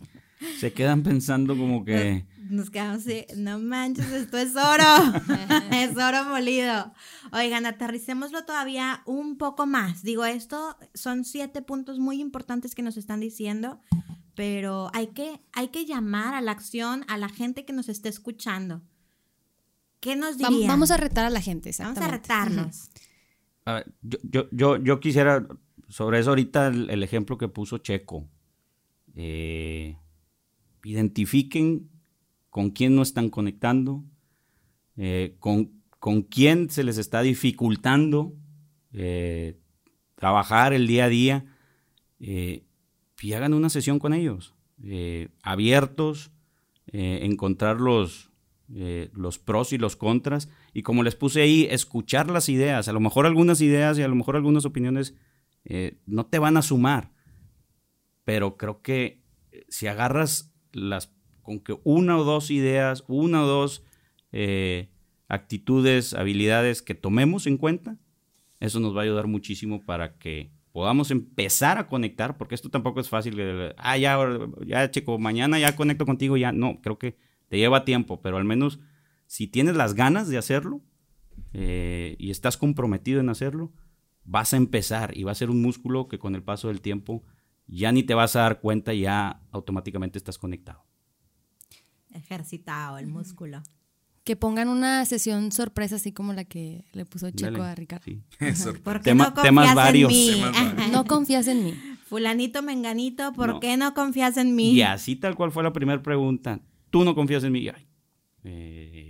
Se 0.58 0.72
quedan 0.72 1.02
pensando 1.02 1.56
como 1.56 1.84
que... 1.84 2.24
Nos 2.52 2.68
quedamos 2.68 2.98
así, 2.98 3.24
no 3.34 3.58
manches, 3.58 4.12
esto 4.12 4.36
es 4.36 4.54
oro, 4.56 5.20
es 5.72 5.96
oro 5.96 6.24
molido. 6.28 6.92
Oigan, 7.32 7.64
aterricémoslo 7.64 8.44
todavía 8.44 9.02
un 9.06 9.38
poco 9.38 9.66
más. 9.66 10.02
Digo, 10.02 10.26
esto 10.26 10.76
son 10.92 11.24
siete 11.24 11.62
puntos 11.62 11.98
muy 11.98 12.20
importantes 12.20 12.74
que 12.74 12.82
nos 12.82 12.98
están 12.98 13.20
diciendo, 13.20 13.80
pero 14.34 14.90
hay 14.92 15.06
que, 15.08 15.40
hay 15.54 15.68
que 15.68 15.86
llamar 15.86 16.34
a 16.34 16.42
la 16.42 16.52
acción 16.52 17.06
a 17.08 17.16
la 17.16 17.30
gente 17.30 17.64
que 17.64 17.72
nos 17.72 17.88
esté 17.88 18.10
escuchando. 18.10 18.82
¿Qué 20.00 20.14
nos 20.14 20.36
dirían? 20.36 20.68
Vamos 20.68 20.90
a 20.90 20.98
retar 20.98 21.24
a 21.24 21.30
la 21.30 21.40
gente, 21.40 21.70
Vamos 21.78 21.98
a 21.98 22.08
retarnos. 22.08 22.90
A 23.64 23.74
ver, 23.74 23.94
yo, 24.02 24.50
yo, 24.52 24.76
yo 24.76 25.00
quisiera 25.00 25.46
sobre 25.88 26.18
eso 26.18 26.28
ahorita 26.28 26.66
el, 26.66 27.02
ejemplo 27.02 27.38
que 27.38 27.48
puso 27.48 27.78
Checo. 27.78 28.28
Eh, 29.14 29.96
identifiquen 30.84 31.91
con 32.52 32.70
quién 32.70 32.94
no 32.94 33.00
están 33.00 33.30
conectando, 33.30 34.04
eh, 34.96 35.34
con, 35.40 35.82
con, 35.98 36.20
quién 36.22 36.68
se 36.68 36.84
les 36.84 36.98
está 36.98 37.22
dificultando 37.22 38.34
eh, 38.92 39.58
trabajar 40.14 40.72
el 40.72 40.86
día 40.86 41.06
a 41.06 41.08
día 41.08 41.46
y 42.20 43.32
hagan 43.32 43.54
una 43.54 43.68
sesión 43.68 43.98
con 43.98 44.12
ellos, 44.12 44.54
abiertos, 45.42 46.30
encontrar 46.92 47.80
los, 47.80 48.30
los 48.68 49.40
pros 49.40 49.72
y 49.72 49.78
los 49.78 49.96
contras 49.96 50.48
y 50.72 50.82
como 50.82 51.02
les 51.02 51.16
puse 51.16 51.42
ahí, 51.42 51.66
escuchar 51.68 52.30
las 52.30 52.48
ideas, 52.48 52.86
a 52.86 52.92
lo 52.92 53.00
mejor 53.00 53.26
algunas 53.26 53.60
ideas 53.60 53.98
y 53.98 54.02
a 54.02 54.08
lo 54.08 54.14
mejor 54.14 54.36
algunas 54.36 54.64
opiniones 54.64 55.16
eh, 55.64 55.98
no 56.06 56.26
te 56.26 56.38
van 56.38 56.56
a 56.56 56.62
sumar. 56.62 57.12
Pero 58.24 58.56
creo 58.56 58.82
que 58.82 59.22
eh, 59.50 59.64
si 59.68 59.86
agarras 59.86 60.52
las 60.72 61.12
con 61.42 61.60
que 61.60 61.76
una 61.84 62.18
o 62.18 62.24
dos 62.24 62.50
ideas, 62.50 63.04
una 63.08 63.44
o 63.44 63.46
dos 63.46 63.84
eh, 64.32 64.88
actitudes, 65.28 66.14
habilidades 66.14 66.82
que 66.82 66.94
tomemos 66.94 67.46
en 67.46 67.58
cuenta, 67.58 67.98
eso 68.60 68.80
nos 68.80 68.96
va 68.96 69.00
a 69.00 69.04
ayudar 69.04 69.26
muchísimo 69.26 69.84
para 69.84 70.16
que 70.18 70.50
podamos 70.72 71.10
empezar 71.10 71.78
a 71.78 71.86
conectar, 71.86 72.36
porque 72.38 72.54
esto 72.54 72.70
tampoco 72.70 73.00
es 73.00 73.08
fácil. 73.08 73.38
Ah, 73.76 73.98
ya, 73.98 74.18
ya, 74.64 74.90
chico, 74.90 75.18
mañana 75.18 75.58
ya 75.58 75.76
conecto 75.76 76.06
contigo, 76.06 76.36
ya. 76.36 76.52
No, 76.52 76.80
creo 76.80 76.98
que 76.98 77.16
te 77.48 77.58
lleva 77.58 77.84
tiempo, 77.84 78.22
pero 78.22 78.38
al 78.38 78.44
menos 78.44 78.80
si 79.26 79.46
tienes 79.46 79.76
las 79.76 79.94
ganas 79.94 80.28
de 80.28 80.38
hacerlo 80.38 80.80
y 81.52 82.30
estás 82.30 82.56
comprometido 82.56 83.20
en 83.20 83.28
hacerlo, 83.28 83.72
vas 84.24 84.54
a 84.54 84.56
empezar 84.56 85.16
y 85.16 85.24
va 85.24 85.32
a 85.32 85.36
ser 85.36 85.50
un 85.50 85.60
músculo 85.60 86.08
que 86.08 86.18
con 86.18 86.34
el 86.34 86.42
paso 86.42 86.68
del 86.68 86.80
tiempo 86.80 87.22
ya 87.66 87.92
ni 87.92 88.02
te 88.02 88.14
vas 88.14 88.36
a 88.36 88.40
dar 88.40 88.60
cuenta, 88.60 88.92
ya 88.92 89.42
automáticamente 89.50 90.18
estás 90.18 90.38
conectado. 90.38 90.84
Ejercitado 92.12 92.98
el 92.98 93.06
músculo. 93.06 93.62
Que 94.24 94.36
pongan 94.36 94.68
una 94.68 95.04
sesión 95.04 95.50
sorpresa 95.50 95.96
así 95.96 96.12
como 96.12 96.32
la 96.32 96.44
que 96.44 96.84
le 96.92 97.04
puso 97.04 97.30
Checo 97.30 97.62
a 97.62 97.74
Ricardo. 97.74 98.04
Sí. 98.04 98.22
no 99.14 99.34
temas 99.34 99.74
varios. 99.74 100.12
no 100.92 101.04
confías 101.04 101.48
en 101.48 101.64
mí. 101.64 101.74
Fulanito, 102.06 102.62
menganito, 102.62 103.32
¿por 103.32 103.58
qué 103.58 103.76
no 103.76 103.94
confías 103.94 104.36
en 104.36 104.54
mí? 104.54 104.72
Y 104.72 104.82
así 104.82 105.16
tal 105.16 105.34
cual 105.34 105.50
fue 105.50 105.62
la 105.62 105.72
primera 105.72 106.02
pregunta. 106.02 106.60
Tú 106.90 107.04
no 107.04 107.14
confías 107.14 107.42
en 107.42 107.52
mí. 107.52 107.68
Ay, 107.68 107.88
eh, 108.44 109.02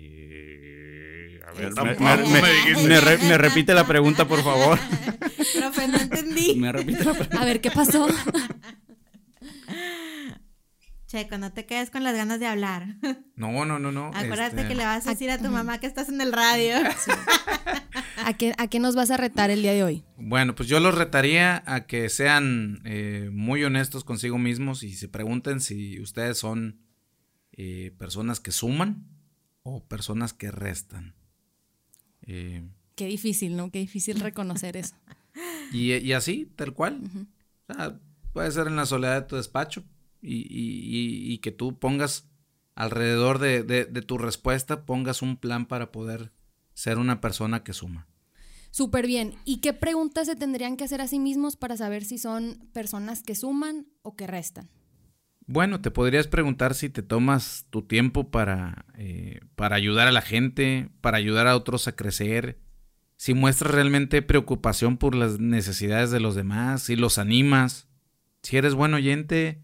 me, 3.26 3.38
repite 3.38 3.74
la 3.74 3.86
pregunta, 3.86 4.26
por 4.26 4.42
favor. 4.42 4.78
Profe, 5.58 5.88
no 5.88 5.98
entendí. 5.98 6.62
A 7.38 7.44
ver, 7.44 7.60
¿qué 7.60 7.70
pasó? 7.70 8.06
Checo, 11.12 11.36
no 11.36 11.52
te 11.52 11.66
quedes 11.66 11.90
con 11.90 12.04
las 12.04 12.16
ganas 12.16 12.40
de 12.40 12.46
hablar. 12.46 12.96
No, 13.36 13.64
no, 13.64 13.80
no, 13.80 13.90
no. 13.90 14.12
Acuérdate 14.14 14.60
este, 14.60 14.68
que 14.68 14.74
le 14.76 14.84
vas 14.84 15.04
a 15.04 15.10
decir 15.10 15.28
a 15.28 15.36
tu 15.36 15.48
mamá 15.48 15.80
que 15.80 15.88
estás 15.88 16.08
en 16.08 16.20
el 16.20 16.32
radio. 16.32 16.76
¿A 18.24 18.34
qué, 18.34 18.54
¿A 18.56 18.68
qué 18.68 18.78
nos 18.78 18.94
vas 18.94 19.10
a 19.10 19.16
retar 19.16 19.50
el 19.50 19.62
día 19.62 19.72
de 19.72 19.82
hoy? 19.82 20.04
Bueno, 20.16 20.54
pues 20.54 20.68
yo 20.68 20.78
los 20.78 20.94
retaría 20.94 21.64
a 21.66 21.86
que 21.86 22.08
sean 22.08 22.80
eh, 22.84 23.30
muy 23.32 23.64
honestos 23.64 24.04
consigo 24.04 24.38
mismos 24.38 24.84
y 24.84 24.94
se 24.94 25.08
pregunten 25.08 25.60
si 25.60 26.00
ustedes 26.00 26.38
son 26.38 26.82
eh, 27.50 27.92
personas 27.98 28.38
que 28.38 28.52
suman 28.52 29.08
o 29.64 29.82
personas 29.82 30.32
que 30.32 30.52
restan. 30.52 31.16
Eh, 32.20 32.62
Qué 32.94 33.06
difícil, 33.06 33.56
¿no? 33.56 33.72
Qué 33.72 33.80
difícil 33.80 34.20
reconocer 34.20 34.76
eso. 34.76 34.94
y, 35.72 35.94
y 35.94 36.12
así, 36.12 36.52
tal 36.54 36.74
cual. 36.74 37.00
O 37.66 37.74
sea, 37.74 37.98
puede 38.32 38.52
ser 38.52 38.68
en 38.68 38.76
la 38.76 38.86
soledad 38.86 39.22
de 39.22 39.26
tu 39.26 39.34
despacho 39.34 39.82
y, 40.22 40.36
y- 40.36 41.32
y- 41.32 41.38
que 41.38 41.50
tú 41.50 41.78
pongas 41.78 42.28
alrededor 42.74 43.38
de, 43.38 43.62
de- 43.64 43.84
de 43.84 44.02
tu 44.02 44.16
respuesta, 44.18 44.86
pongas 44.86 45.20
un 45.20 45.36
plan 45.36 45.66
para 45.66 45.92
poder 45.92 46.32
ser 46.74 46.98
una 46.98 47.20
persona 47.20 47.62
que 47.64 47.72
suma. 47.72 48.06
Súper 48.70 49.06
bien. 49.06 49.34
¿Y 49.44 49.58
qué 49.58 49.74
preguntas 49.74 50.26
se 50.26 50.36
tendrían 50.36 50.76
que 50.78 50.84
hacer 50.84 51.02
a 51.02 51.06
sí 51.08 51.18
mismos 51.18 51.56
para 51.56 51.76
saber 51.76 52.04
si 52.04 52.16
son 52.16 52.68
personas 52.72 53.22
que 53.22 53.34
suman 53.34 53.86
o 54.00 54.16
que 54.16 54.26
restan? 54.26 54.70
Bueno, 55.46 55.80
te 55.82 55.90
podrías 55.90 56.28
preguntar 56.28 56.74
si 56.74 56.88
te 56.88 57.02
tomas 57.02 57.66
tu 57.68 57.82
tiempo 57.82 58.30
para, 58.30 58.86
eh, 58.96 59.40
para 59.56 59.76
ayudar 59.76 60.08
a 60.08 60.12
la 60.12 60.22
gente, 60.22 60.88
para 61.02 61.18
ayudar 61.18 61.46
a 61.48 61.56
otros 61.56 61.88
a 61.88 61.96
crecer, 61.96 62.60
si 63.16 63.34
muestras 63.34 63.74
realmente 63.74 64.22
preocupación 64.22 64.96
por 64.96 65.14
las 65.14 65.38
necesidades 65.38 66.10
de 66.10 66.20
los 66.20 66.34
demás, 66.34 66.82
si 66.84 66.96
los 66.96 67.18
animas, 67.18 67.88
si 68.42 68.56
eres 68.56 68.74
buen 68.74 68.94
oyente, 68.94 69.62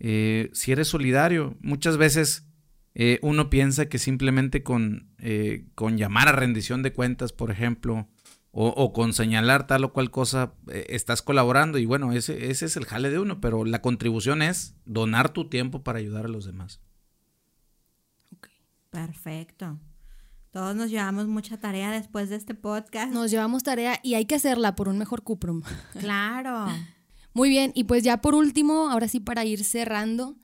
eh, 0.00 0.50
si 0.52 0.72
eres 0.72 0.88
solidario. 0.88 1.56
Muchas 1.60 1.96
veces 1.96 2.48
eh, 2.94 3.20
uno 3.22 3.48
piensa 3.48 3.88
que 3.88 3.98
simplemente 3.98 4.62
con, 4.64 5.08
eh, 5.18 5.66
con 5.76 5.96
llamar 5.96 6.28
a 6.28 6.32
rendición 6.32 6.82
de 6.82 6.92
cuentas, 6.92 7.32
por 7.32 7.50
ejemplo, 7.50 8.08
o, 8.50 8.68
o 8.68 8.92
con 8.92 9.12
señalar 9.12 9.68
tal 9.68 9.84
o 9.84 9.92
cual 9.92 10.10
cosa, 10.10 10.54
eh, 10.68 10.86
estás 10.88 11.22
colaborando 11.22 11.78
y 11.78 11.86
bueno, 11.86 12.12
ese, 12.12 12.50
ese 12.50 12.66
es 12.66 12.76
el 12.76 12.86
jale 12.86 13.10
de 13.10 13.20
uno, 13.20 13.40
pero 13.40 13.64
la 13.64 13.82
contribución 13.82 14.42
es 14.42 14.74
donar 14.84 15.32
tu 15.32 15.48
tiempo 15.48 15.84
para 15.84 16.00
ayudar 16.00 16.24
a 16.24 16.28
los 16.28 16.44
demás. 16.44 16.80
Perfecto. 18.90 19.78
Todos 20.50 20.74
nos 20.74 20.90
llevamos 20.90 21.28
mucha 21.28 21.60
tarea 21.60 21.92
después 21.92 22.30
de 22.30 22.36
este 22.36 22.54
podcast. 22.54 23.12
Nos 23.12 23.30
llevamos 23.30 23.62
tarea 23.62 24.00
y 24.02 24.14
hay 24.14 24.24
que 24.24 24.34
hacerla 24.34 24.74
por 24.74 24.88
un 24.88 24.98
mejor 24.98 25.22
cuprum. 25.22 25.62
Claro. 26.00 26.66
Muy 27.38 27.50
bien, 27.50 27.70
y 27.72 27.84
pues 27.84 28.02
ya 28.02 28.20
por 28.20 28.34
último, 28.34 28.90
ahora 28.90 29.06
sí 29.06 29.20
para 29.20 29.44
ir 29.44 29.62
cerrando, 29.62 30.34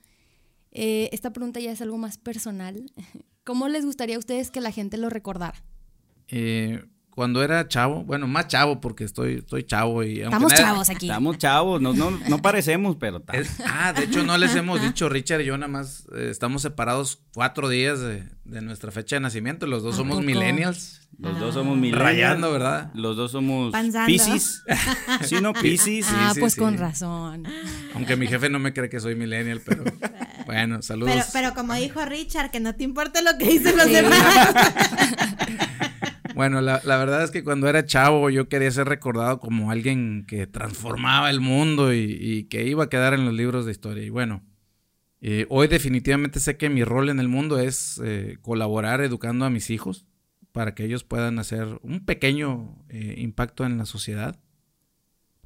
eh, 0.71 1.09
esta 1.11 1.33
pregunta 1.33 1.59
ya 1.59 1.73
es 1.73 1.83
algo 1.83 1.99
más 1.99 2.19
personal. 2.19 2.89
¿Cómo 3.43 3.67
les 3.67 3.85
gustaría 3.85 4.15
a 4.15 4.21
ustedes 4.21 4.53
que 4.53 4.61
la 4.61 4.71
gente 4.71 4.97
lo 4.97 5.11
recordara? 5.11 5.61
Eh, 6.29 6.85
cuando 7.15 7.43
era 7.45 7.69
chavo, 7.69 8.03
bueno, 8.05 8.27
más 8.27 8.49
chavo 8.49 8.81
porque 8.81 9.05
estoy, 9.05 9.35
estoy 9.35 9.63
chavo 9.65 10.03
y... 10.03 10.21
Estamos 10.23 10.53
chavos 10.53 10.89
aquí. 10.91 11.07
Estamos 11.07 11.39
chavos, 11.39 11.81
no, 11.81 11.93
no, 11.93 12.11
no 12.11 12.43
parecemos, 12.43 12.97
pero 12.99 13.23
Es- 13.33 13.61
ah, 13.67 13.93
de 13.93 14.05
hecho 14.05 14.25
no 14.25 14.37
les 14.37 14.55
hemos 14.57 14.83
dicho, 14.83 15.09
Richard 15.09 15.41
y 15.43 15.45
yo 15.45 15.57
nada 15.57 15.71
más 15.71 16.07
eh, 16.17 16.29
estamos 16.31 16.63
separados 16.63 17.21
cuatro 17.33 17.69
días 17.69 18.01
de, 18.01 18.25
de 18.45 18.61
nuestra 18.63 18.91
fecha 18.91 19.17
de 19.17 19.21
nacimiento, 19.21 19.67
los 19.67 19.83
dos 19.85 19.95
¿A 19.95 19.99
somos 19.99 20.17
poco? 20.17 20.27
millennials, 20.27 21.03
los 21.19 21.39
dos 21.39 21.55
somos 21.55 21.77
millennials. 21.77 22.03
rayando, 22.03 22.51
¿verdad? 22.51 22.91
Los 22.95 23.17
dos 23.17 23.31
somos 23.31 23.71
Panzando. 23.71 24.07
Piscis. 24.07 24.63
Sí, 25.23 25.37
no, 25.41 25.53
Piscis. 25.53 26.07
ah, 26.11 26.33
sí, 26.35 26.41
pues 26.41 26.55
sí. 26.55 26.61
con 26.61 26.77
razón. 26.77 27.45
Aunque 27.95 28.17
mi 28.17 28.27
jefe 28.27 28.51
no 28.51 28.59
me 28.59 28.73
cree 28.73 28.89
que 28.89 28.99
soy 28.99 29.15
millennial, 29.15 29.63
pero 29.65 29.85
bueno, 30.47 30.83
saludos. 30.83 31.13
Pero, 31.15 31.25
pero 31.33 31.55
como 31.55 31.75
dijo 31.75 32.05
Richard, 32.05 32.51
que 32.51 32.59
no 32.59 32.75
te 32.75 32.83
importa 32.83 33.23
lo 33.23 33.39
que 33.39 33.45
dicen 33.47 33.77
los 33.77 33.87
Sí. 33.87 33.93
demás. 33.93 34.55
Bueno, 36.35 36.61
la, 36.61 36.81
verdad 36.85 37.23
es 37.23 37.31
que 37.31 37.45
cuando 37.45 37.69
era 37.69 37.85
chavo 37.85 38.29
yo 38.31 38.49
quería 38.49 38.71
ser 38.71 38.89
recordado 38.89 39.39
como 39.39 39.71
alguien 39.71 40.25
que 40.27 40.47
transformaba 40.47 41.31
el 41.31 41.41
mundo 41.41 41.95
y, 41.95 42.19
y 42.21 42.45
que 42.45 42.67
iba 42.67 42.85
a 42.85 42.89
quedar 42.89 43.15
en 43.15 43.25
los 43.25 43.35
libros 43.35 43.67
de 43.67 43.73
historia. 43.73 44.05
Y 44.05 44.11
bueno, 44.11 44.43
eh, 45.27 45.47
hoy 45.49 45.69
definitivamente 45.69 46.39
sé 46.39 46.59
que 46.59 46.69
mi 46.69 46.85
rol 46.85 47.09
en 47.09 47.19
el 47.19 47.29
mundo 47.29 47.59
es 47.59 47.99
eh, 48.05 48.37
colaborar 48.43 49.01
educando 49.01 49.47
a 49.47 49.51
mis 49.51 49.71
hijos 49.71 50.05
para 50.53 50.75
que 50.75 50.85
ellos 50.85 51.03
puedan 51.03 51.39
hacer 51.39 51.79
un 51.81 52.05
pequeño 52.05 52.85
eh, 52.91 53.15
impacto 53.17 53.65
en 53.65 53.79
la 53.79 53.87
sociedad. 53.87 54.39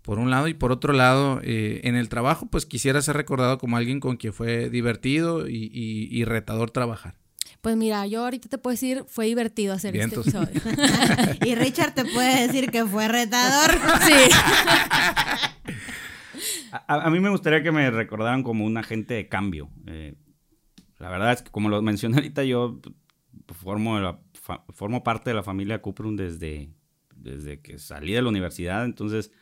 Por 0.02 0.18
un 0.18 0.30
lado 0.30 0.48
y 0.48 0.54
por 0.54 0.72
otro 0.72 0.92
lado, 0.92 1.38
en 1.44 1.94
el 1.94 2.08
trabajo 2.08 2.46
pues 2.50 2.66
quisiera 2.66 3.02
ser 3.02 3.16
recordado 3.16 3.58
como 3.58 3.76
alguien 3.76 4.00
con 4.00 4.16
quien 4.16 4.32
fue 4.32 4.68
divertido 4.68 5.46
y 5.48 6.24
retador 6.24 6.70
trabajar. 6.70 7.14
Pues 7.60 7.76
mira, 7.76 8.06
yo 8.06 8.24
ahorita 8.24 8.48
te 8.48 8.58
puedo 8.58 8.72
decir, 8.72 9.04
fue 9.08 9.26
divertido 9.26 9.74
hacer 9.74 9.92
Vientos. 9.92 10.26
este 10.26 10.38
episodio. 10.38 10.60
Y 11.46 11.54
Richard 11.54 11.94
te 11.94 12.04
puede 12.04 12.46
decir 12.46 12.70
que 12.70 12.84
fue 12.84 13.08
retador. 13.08 13.70
sí. 14.06 14.12
A, 16.86 17.06
a 17.06 17.10
mí 17.10 17.18
me 17.20 17.30
gustaría 17.30 17.62
que 17.62 17.72
me 17.72 17.90
recordaran 17.90 18.42
como 18.42 18.64
un 18.64 18.76
agente 18.76 19.14
de 19.14 19.28
cambio. 19.28 19.70
Eh, 19.86 20.14
la 20.98 21.08
verdad 21.10 21.32
es 21.32 21.42
que, 21.42 21.50
como 21.50 21.68
lo 21.70 21.80
mencioné 21.82 22.16
ahorita, 22.16 22.44
yo 22.44 22.80
formo, 23.54 23.96
de 23.96 24.02
la 24.02 24.20
fa- 24.34 24.64
formo 24.74 25.02
parte 25.02 25.30
de 25.30 25.34
la 25.34 25.42
familia 25.42 25.80
Cuprum 25.80 26.14
desde, 26.16 26.70
desde 27.16 27.60
que 27.60 27.78
salí 27.78 28.12
de 28.12 28.20
la 28.22 28.28
universidad. 28.28 28.84
Entonces, 28.84 29.32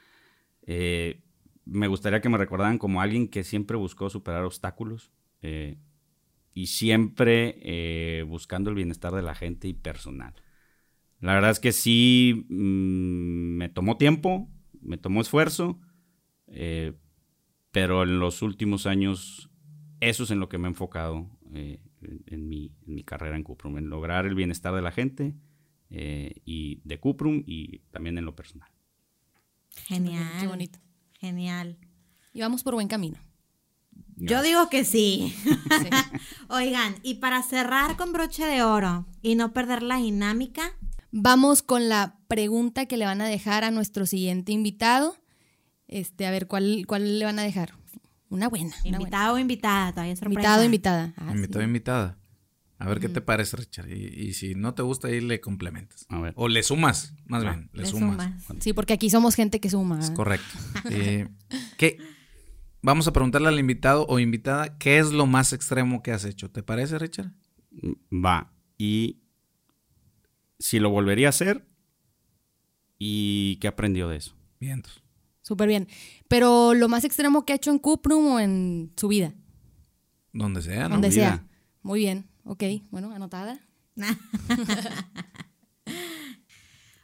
eh, 0.67 1.23
me 1.65 1.89
gustaría 1.89 2.21
que 2.21 2.29
me 2.29 2.39
recordaran 2.39 2.79
como 2.79 3.01
alguien 3.03 3.27
que 3.29 3.43
siempre 3.43 3.77
buscó 3.77 4.09
superar 4.09 4.45
obstáculos 4.45 5.11
eh, 5.43 5.77
y 6.57 6.69
siempre 6.69 7.59
eh, 7.61 8.23
buscando 8.23 8.71
el 8.71 8.77
bienestar 8.77 9.13
de 9.15 9.21
la 9.21 9.35
gente 9.35 9.69
y 9.69 9.75
personal. 9.75 10.35
La 11.21 11.35
verdad 11.35 11.51
es 11.51 11.61
que 11.61 11.71
sí 11.71 12.47
mm, 12.49 13.57
me 13.59 13.69
tomó 13.69 13.99
tiempo, 13.99 14.49
me 14.81 14.97
tomó 14.97 15.21
esfuerzo. 15.21 15.79
eh, 16.49 16.95
pero 17.73 18.05
en 18.05 18.21
los 18.21 18.41
últimos 18.41 18.87
años 18.87 19.51
eso 20.01 20.25
es 20.25 20.31
en 20.31 20.41
lo 20.41 20.49
que 20.49 20.57
me 20.57 20.67
he 20.67 20.71
enfocado 20.71 21.29
eh, 21.53 21.83
en, 22.01 22.23
en 22.27 22.49
mi, 22.49 22.73
en 22.87 22.95
mi 22.95 23.05
carrera 23.05 23.37
en 23.37 23.43
Cuprum, 23.43 23.77
en 23.77 23.91
lograr 23.91 24.25
el 24.25 24.35
bienestar 24.35 24.75
de 24.75 24.81
la 24.81 24.93
gente 24.93 25.35
eh, 25.91 26.37
y 26.47 26.81
de 26.85 26.99
Cuprum 26.99 27.43
y 27.47 27.81
también 27.91 28.17
en 28.17 28.25
lo 28.25 28.35
personal. 28.35 28.71
Genial. 29.89 30.41
Qué 30.41 30.47
bonito. 30.47 30.79
Genial. 31.21 31.77
Y 32.33 32.41
vamos 32.41 32.63
por 32.63 32.73
buen 32.73 32.89
camino. 32.89 33.19
Yo 34.17 34.43
digo 34.43 34.71
que 34.71 34.85
sí. 34.85 35.35
Sí. 35.45 35.89
Oigan, 36.49 36.95
y 37.03 37.15
para 37.15 37.43
cerrar 37.43 37.97
con 37.97 38.13
broche 38.13 38.45
de 38.45 38.63
oro 38.63 39.07
y 39.23 39.35
no 39.35 39.53
perder 39.53 39.83
la 39.83 39.97
dinámica, 39.97 40.73
Vamos 41.19 41.63
con 41.63 41.89
la 41.89 42.19
pregunta 42.29 42.85
que 42.85 42.99
le 42.99 43.07
van 43.07 43.23
a 43.23 43.27
dejar 43.27 43.65
a 43.65 43.71
nuestro 43.71 44.05
siguiente 44.05 44.53
invitado. 44.53 45.17
Este, 45.89 46.27
a 46.27 46.31
ver, 46.31 46.47
¿cuál, 46.47 46.85
cuál 46.87 47.19
le 47.19 47.25
van 47.25 47.39
a 47.39 47.43
dejar? 47.43 47.73
Una 48.29 48.49
buena. 48.49 48.67
una 48.67 48.81
buena. 48.83 48.99
invitado 48.99 49.35
o 49.37 49.39
invitada, 49.39 49.93
todavía 49.93 50.13
es 50.13 50.19
sorpresa. 50.19 50.41
Invitado 50.41 50.61
o 50.61 50.65
invitada. 50.65 51.15
Ah, 51.17 51.31
Invitado, 51.33 51.61
sí. 51.61 51.67
invitada. 51.67 52.19
A 52.79 52.89
ver 52.89 53.01
qué 53.01 53.09
te 53.09 53.23
parece, 53.23 53.57
Richard. 53.57 53.89
Y, 53.91 54.05
y 54.29 54.35
si 54.35 54.55
no 54.57 54.75
te 54.75 54.83
gusta, 54.83 55.09
ahí 55.09 55.23
le 55.23 55.41
complementas. 55.41 56.05
A 56.11 56.19
ver. 56.21 56.35
O 56.37 56.49
le 56.49 56.63
sumas, 56.63 57.15
más 57.25 57.43
Ah. 57.45 57.51
bien. 57.53 57.71
Le, 57.73 57.83
Le 57.85 57.89
sumas. 57.89 58.43
sumas. 58.45 58.63
Sí, 58.63 58.75
porque 58.75 58.93
aquí 58.93 59.09
somos 59.09 59.35
gente 59.37 59.59
que 59.59 59.71
suma. 59.71 60.01
Es 60.01 60.11
correcto. 60.11 60.47
Eh, 60.91 61.29
¿qué? 61.79 61.97
Vamos 62.87 63.09
a 63.09 63.13
preguntarle 63.13 63.49
al 63.49 63.59
invitado 63.59 64.07
o 64.09 64.21
invitada 64.21 64.79
qué 64.79 65.01
es 65.01 65.11
lo 65.11 65.27
más 65.27 65.53
extremo 65.53 66.05
que 66.05 66.13
has 66.13 66.25
hecho. 66.25 66.53
¿Te 66.53 66.63
parece, 66.63 67.01
Richard? 67.01 67.33
Va. 68.13 68.53
Y 68.79 69.25
si 70.61 70.79
lo 70.79 70.91
volvería 70.91 71.27
a 71.27 71.31
hacer 71.31 71.67
y 72.97 73.57
qué 73.57 73.67
aprendió 73.67 74.09
de 74.09 74.19
eso. 74.19 74.37
Vientos. 74.61 75.03
Súper 75.43 75.67
bien. 75.67 75.89
Pero 76.29 76.75
lo 76.75 76.87
más 76.89 77.03
extremo 77.03 77.45
que 77.45 77.55
ha 77.55 77.57
hecho 77.57 77.73
en 77.73 77.81
Cuprum 77.81 78.25
o 78.35 78.39
en 78.39 78.93
su 78.97 79.09
vida. 79.09 79.35
Donde 80.33 80.63
sea, 80.63 80.85
¿no? 80.85 80.91
Donde 80.91 81.09
vida. 81.09 81.15
sea. 81.17 81.45
Muy 81.83 81.99
bien. 81.99 82.29
Ok. 82.45 82.63
Bueno, 82.93 83.11
anotada. 83.11 83.59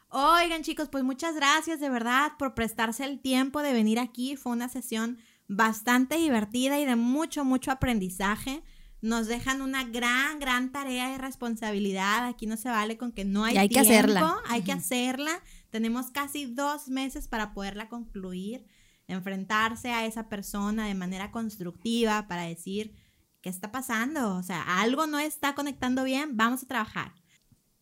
Oigan, 0.07 0.63
chicos, 0.63 0.87
pues 0.87 1.03
muchas 1.03 1.35
gracias 1.35 1.81
de 1.81 1.89
verdad 1.89 2.31
por 2.39 2.53
prestarse 2.53 3.03
el 3.03 3.19
tiempo 3.19 3.61
de 3.61 3.73
venir 3.73 3.99
aquí. 3.99 4.37
Fue 4.37 4.53
una 4.53 4.69
sesión 4.69 5.17
bastante 5.47 6.17
divertida 6.17 6.79
y 6.79 6.85
de 6.85 6.95
mucho, 6.95 7.45
mucho 7.45 7.71
aprendizaje. 7.71 8.63
Nos 9.01 9.27
dejan 9.27 9.61
una 9.61 9.83
gran, 9.83 10.39
gran 10.39 10.71
tarea 10.71 11.13
y 11.13 11.17
responsabilidad. 11.17 12.25
Aquí 12.25 12.45
no 12.45 12.55
se 12.55 12.69
vale 12.69 12.97
con 12.97 13.11
que 13.11 13.25
no 13.25 13.43
hay 13.43 13.55
Y 13.55 13.57
hay 13.57 13.69
que 13.69 13.81
tiempo. 13.81 13.89
hacerla. 13.91 14.41
Hay 14.47 14.61
que 14.63 14.71
hacerla. 14.71 15.41
Tenemos 15.69 16.09
casi 16.11 16.45
dos 16.45 16.87
meses 16.87 17.27
para 17.27 17.53
poderla 17.53 17.89
concluir. 17.89 18.65
Enfrentarse 19.07 19.91
a 19.91 20.05
esa 20.05 20.29
persona 20.29 20.87
de 20.87 20.95
manera 20.95 21.31
constructiva 21.31 22.27
para 22.29 22.43
decir, 22.43 22.95
¿qué 23.41 23.49
está 23.49 23.71
pasando? 23.71 24.35
O 24.37 24.43
sea, 24.43 24.61
algo 24.79 25.05
no 25.07 25.19
está 25.19 25.53
conectando 25.55 26.05
bien, 26.05 26.37
vamos 26.37 26.63
a 26.63 26.67
trabajar. 26.67 27.13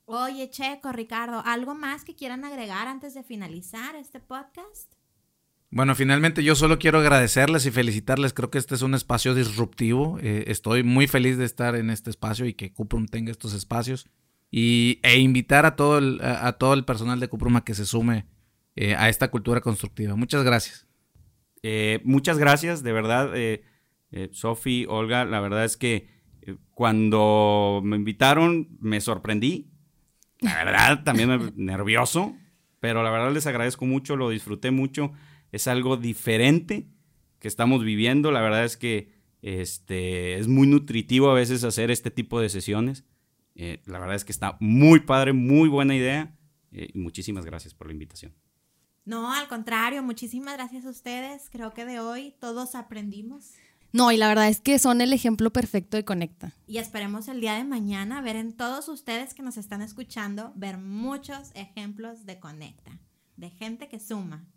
Oye, 0.06 0.50
Checo, 0.50 0.92
Ricardo, 0.92 1.44
¿algo 1.46 1.76
más 1.76 2.04
que 2.04 2.16
quieran 2.16 2.44
agregar 2.44 2.88
antes 2.88 3.14
de 3.14 3.24
finalizar 3.24 3.96
este 3.96 4.20
podcast? 4.20 4.92
Bueno, 5.74 5.96
finalmente 5.96 6.44
yo 6.44 6.54
solo 6.56 6.80
quiero 6.80 7.00
agradecerles 7.00 7.66
y 7.66 7.72
felicitarles. 7.72 8.34
Creo 8.34 8.52
que 8.52 8.58
este 8.58 8.76
es 8.76 8.82
un 8.82 8.94
espacio 8.94 9.34
disruptivo. 9.34 10.20
Eh, 10.22 10.44
estoy 10.48 10.84
muy 10.84 11.08
feliz 11.08 11.38
de 11.38 11.46
estar 11.46 11.76
en 11.76 11.90
este 11.90 12.10
espacio 12.10 12.46
y 12.46 12.54
que 12.54 12.74
Cuprum 12.74 13.06
tenga 13.06 13.32
estos 13.32 13.54
espacios. 13.54 14.06
Y, 14.52 15.00
e 15.02 15.20
invitar 15.20 15.66
a 15.66 15.78
todo 15.78 15.98
el, 15.98 16.20
a, 16.22 16.52
todo 16.54 16.74
el 16.74 16.84
personal 16.84 17.22
de 17.22 17.30
Cuprum 17.30 17.56
a 17.56 17.64
que 17.64 17.74
se 17.74 17.86
sume 17.86 18.26
eh, 18.76 18.96
a 18.96 19.08
esta 19.08 19.32
cultura 19.32 19.62
constructiva. 19.62 20.18
Muchas 20.18 20.44
gracias. 20.44 20.88
Eh, 21.64 22.02
muchas 22.04 22.38
gracias, 22.38 22.84
de 22.84 22.92
verdad, 22.92 23.32
Sofi, 24.32 24.86
Olga. 24.90 25.24
La 25.24 25.40
verdad 25.40 25.64
es 25.64 25.78
que 25.78 26.10
cuando 26.72 27.80
me 27.82 27.96
invitaron 27.96 28.68
me 28.82 29.00
sorprendí. 29.00 29.72
La 30.42 30.66
verdad, 30.66 31.04
también 31.06 31.54
nervioso. 31.56 32.36
Pero 32.82 33.04
la 33.04 33.12
verdad 33.12 33.32
les 33.32 33.48
agradezco 33.48 33.86
mucho, 33.86 34.18
lo 34.18 34.32
disfruté 34.32 34.72
mucho 34.72 35.14
es 35.52 35.68
algo 35.68 35.98
diferente 35.98 36.88
que 37.40 37.48
estamos 37.48 37.84
viviendo. 37.84 38.32
La 38.32 38.42
verdad 38.42 38.66
es 38.66 38.78
que 38.78 39.14
este, 39.42 40.38
es 40.38 40.48
muy 40.48 40.68
nutritivo 40.68 41.30
a 41.30 41.34
veces 41.34 41.64
hacer 41.64 41.92
este 41.92 42.12
tipo 42.12 42.40
de 42.40 42.50
sesiones. 42.50 43.04
Eh, 43.56 43.82
la 43.86 44.00
verdad 44.00 44.16
es 44.16 44.26
que 44.26 44.32
está 44.32 44.58
muy 44.60 45.02
padre, 45.02 45.34
muy 45.34 45.68
buena 45.68 45.96
idea. 45.96 46.38
Eh, 46.72 46.90
y 46.94 47.00
muchísimas 47.00 47.46
gracias 47.46 47.74
por 47.74 47.88
la 47.88 47.94
invitación. 47.94 48.34
No, 49.04 49.34
al 49.34 49.48
contrario, 49.48 50.04
muchísimas 50.04 50.54
gracias 50.54 50.86
a 50.86 50.90
ustedes. 50.90 51.50
Creo 51.50 51.74
que 51.74 51.86
de 51.86 52.00
hoy 52.00 52.36
todos 52.40 52.76
aprendimos. 52.76 53.54
No, 53.94 54.12
y 54.12 54.18
la 54.18 54.30
verdad 54.30 54.48
es 54.48 54.62
que 54.62 54.80
son 54.80 55.02
el 55.02 55.12
ejemplo 55.12 55.52
perfecto 55.52 55.98
de 55.98 56.06
Conecta. 56.06 56.56
Y 56.66 56.78
esperemos 56.78 57.28
el 57.28 57.42
día 57.42 57.56
de 57.56 57.66
mañana 57.66 58.22
ver 58.22 58.38
en 58.38 58.56
todos 58.56 58.88
ustedes 58.88 59.34
que 59.34 59.44
nos 59.44 59.58
están 59.58 59.82
escuchando, 59.82 60.54
ver 60.56 60.78
muchos 60.78 61.52
ejemplos 61.56 62.26
de 62.26 62.40
Conecta, 62.40 63.00
de 63.36 63.50
gente 63.50 63.90
que 63.90 64.00
suma, 64.00 64.48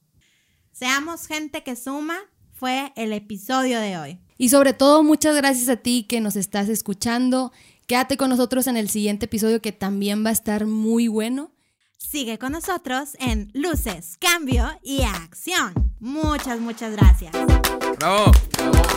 Seamos 0.74 1.28
gente 1.28 1.62
que 1.62 1.76
suma 1.76 2.16
fue 2.52 2.92
el 2.96 3.12
episodio 3.12 3.78
de 3.78 3.96
hoy. 3.96 4.18
Y 4.36 4.48
sobre 4.48 4.72
todo, 4.72 5.04
muchas 5.04 5.36
gracias 5.36 5.68
a 5.68 5.76
ti 5.76 6.04
que 6.08 6.20
nos 6.20 6.34
estás 6.34 6.68
escuchando. 6.68 7.52
Quédate 7.86 8.16
con 8.16 8.28
nosotros 8.28 8.66
en 8.66 8.76
el 8.76 8.90
siguiente 8.90 9.26
episodio 9.26 9.62
que 9.62 9.70
también 9.70 10.24
va 10.24 10.30
a 10.30 10.32
estar 10.32 10.66
muy 10.66 11.06
bueno. 11.06 11.52
Sigue 11.96 12.40
con 12.40 12.50
nosotros 12.50 13.10
en 13.20 13.52
Luces, 13.54 14.18
Cambio 14.18 14.68
y 14.82 15.02
Acción. 15.02 15.94
Muchas, 16.00 16.58
muchas 16.58 16.90
gracias. 16.90 17.30
Bravo. 17.30 18.32
Bravo. 18.56 18.93